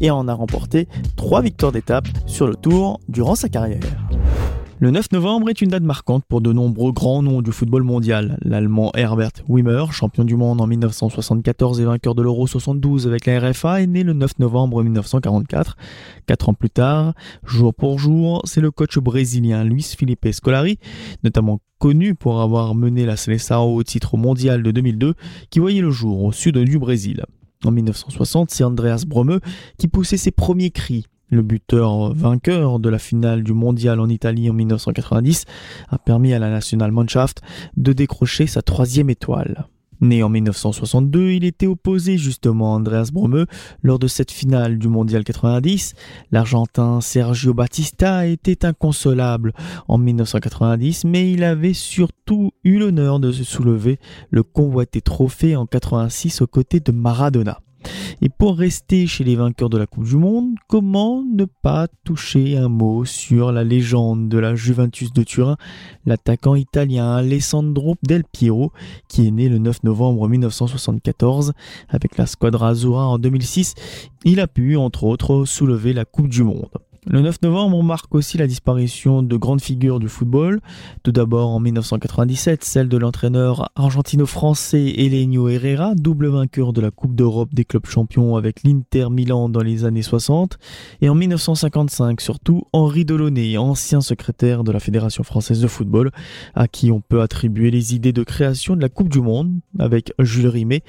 [0.01, 0.87] et en a remporté
[1.17, 3.81] trois victoires d'étape sur le Tour durant sa carrière.
[4.79, 8.37] Le 9 novembre est une date marquante pour de nombreux grands noms du football mondial.
[8.43, 13.41] L'Allemand Herbert Wimmer, champion du monde en 1974 et vainqueur de l'Euro 72 avec la
[13.41, 15.79] RFA, est né le 9 novembre 1944.
[16.27, 20.79] Quatre ans plus tard, jour pour jour, c'est le coach brésilien Luis Felipe Scolari,
[21.25, 25.15] notamment connu pour avoir mené la Seleção au titre mondial de 2002,
[25.49, 27.25] qui voyait le jour au sud du Brésil.
[27.65, 29.41] En 1960, c'est Andreas Bromeux
[29.79, 31.07] qui poussait ses premiers cris.
[31.29, 35.45] Le buteur vainqueur de la finale du mondial en Italie en 1990
[35.89, 37.43] a permis à la National Mannschaft
[37.77, 39.67] de décrocher sa troisième étoile.
[40.01, 43.47] Né en 1962, il était opposé justement à Andreas Bromeux
[43.83, 45.95] lors de cette finale du mondial 90.
[46.31, 49.53] L'Argentin Sergio Batista était inconsolable
[49.89, 53.99] en 1990, mais il avait surtout eu l'honneur de se soulever
[54.31, 57.61] le convoité trophée en 86 aux côtés de Maradona.
[58.23, 62.57] Et pour rester chez les vainqueurs de la Coupe du Monde, comment ne pas toucher
[62.57, 65.57] un mot sur la légende de la Juventus de Turin,
[66.05, 68.73] l'attaquant italien Alessandro Del Piero,
[69.09, 71.53] qui est né le 9 novembre 1974
[71.89, 73.75] avec la Squadra Azzurra en 2006.
[74.25, 76.69] Il a pu, entre autres, soulever la Coupe du Monde.
[77.09, 80.61] Le 9 novembre, marque aussi la disparition de grandes figures du football.
[81.05, 87.15] Tout d'abord en 1997, celle de l'entraîneur argentino-français Elenio Herrera, double vainqueur de la Coupe
[87.15, 90.59] d'Europe des clubs champions avec l'Inter Milan dans les années 60.
[91.01, 96.11] Et en 1955, surtout, Henri Delaunay, ancien secrétaire de la Fédération française de football,
[96.57, 100.13] à qui on peut attribuer les idées de création de la Coupe du Monde avec
[100.19, 100.83] Jules Rimet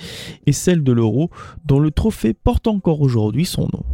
[0.48, 1.30] et celle de l'Euro,
[1.64, 3.86] dont le trophée porte encore aujourd'hui son nom.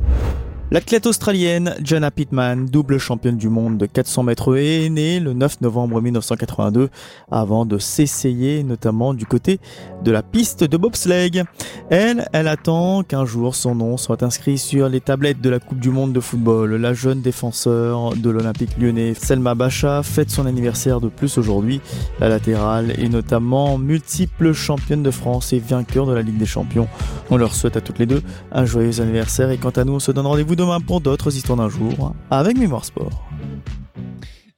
[0.74, 5.62] L'athlète australienne Jana Pittman, double championne du monde de 400 mètres est née le 9
[5.62, 6.90] novembre 1982
[7.30, 9.60] avant de s'essayer notamment du côté
[10.04, 11.44] de la piste de bobsleigh.
[11.92, 15.80] Elle, elle attend qu'un jour son nom soit inscrit sur les tablettes de la Coupe
[15.80, 16.74] du monde de football.
[16.78, 21.82] La jeune défenseur de l'Olympique lyonnais Selma Bacha fête son anniversaire de plus aujourd'hui.
[22.20, 26.88] La latérale est notamment multiple championne de France et vainqueur de la Ligue des Champions.
[27.30, 30.00] On leur souhaite à toutes les deux un joyeux anniversaire et quant à nous on
[30.00, 33.22] se donne rendez-vous demain pour d'autres histoires d'un jour avec Mémoire Sport.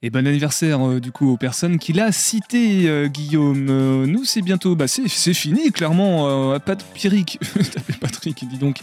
[0.06, 3.66] Et bon anniversaire euh, du coup aux personnes qu'il a citées, euh, Guillaume.
[3.68, 6.52] Euh, nous, c'est bientôt, bah, c'est, c'est fini, clairement.
[6.52, 7.40] euh, pas de Pierrick.
[7.74, 8.78] T'appelles Patrick, dis donc.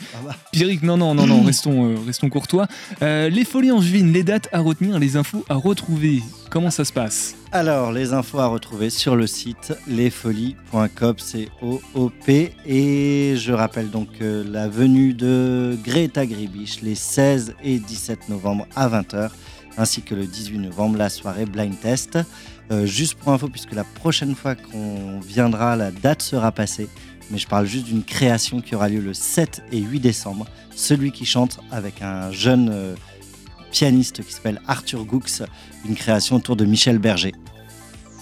[0.51, 2.67] Pierrick, non, non, non, non, restons, restons courtois.
[2.99, 6.21] Les folies angevines, les dates à retenir, les infos à retrouver.
[6.49, 7.35] Comment ça se passe?
[7.53, 12.51] Alors, les infos à retrouver sur le site lesfolies.coop, c'est O-O-P.
[12.65, 18.89] Et je rappelle donc la venue de Greta Gribisch les 16 et 17 novembre à
[18.89, 19.29] 20h,
[19.77, 22.19] ainsi que le 18 novembre, la soirée Blind Test.
[22.71, 26.87] Euh, juste pour info, puisque la prochaine fois qu'on viendra, la date sera passée.
[27.31, 30.45] Mais je parle juste d'une création qui aura lieu le 7 et 8 décembre.
[30.75, 32.95] Celui qui chante avec un jeune euh,
[33.71, 35.21] pianiste qui s'appelle Arthur Goux,
[35.85, 37.33] une création autour de Michel Berger.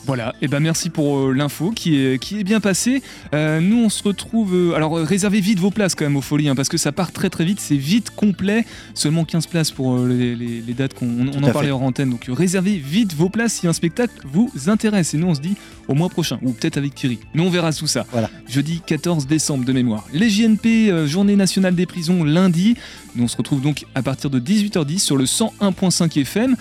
[0.08, 3.04] Voilà, et ben merci pour euh, l'info qui est, qui est bien passée.
[3.34, 4.54] Euh, nous on se retrouve.
[4.56, 7.12] euh, alors réservez vite vos places quand même aux folies, hein, parce que ça part
[7.12, 8.66] très très vite, c'est vite complet.
[8.96, 12.10] Seulement 15 places pour les, les- les dates qu'on on, on en parlait hors antenne.
[12.10, 15.14] Donc réservez vite vos places si un spectacle vous intéresse.
[15.14, 15.56] Et nous on se dit
[15.88, 17.20] au mois prochain, ou peut-être avec Thierry.
[17.34, 18.06] Mais on verra tout ça.
[18.12, 18.30] Voilà.
[18.50, 20.08] Jeudi 14 décembre de mémoire.
[20.14, 22.76] Les JNP, Journée nationale des prisons, lundi.
[23.16, 26.56] Nous on se retrouve donc à partir de 18h10 sur le 101.5 FM.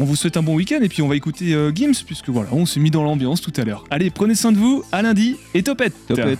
[0.00, 2.50] On vous souhaite un bon week-end et puis on va écouter euh, Gims puisque voilà,
[2.52, 3.84] on s'est mis dans l'ambiance tout à l'heure.
[3.90, 6.38] Allez, prenez soin de vous, à lundi et topette Topette.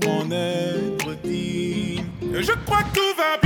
[0.00, 2.02] pour en être digne.
[2.34, 3.45] Et Je crois que tout va bien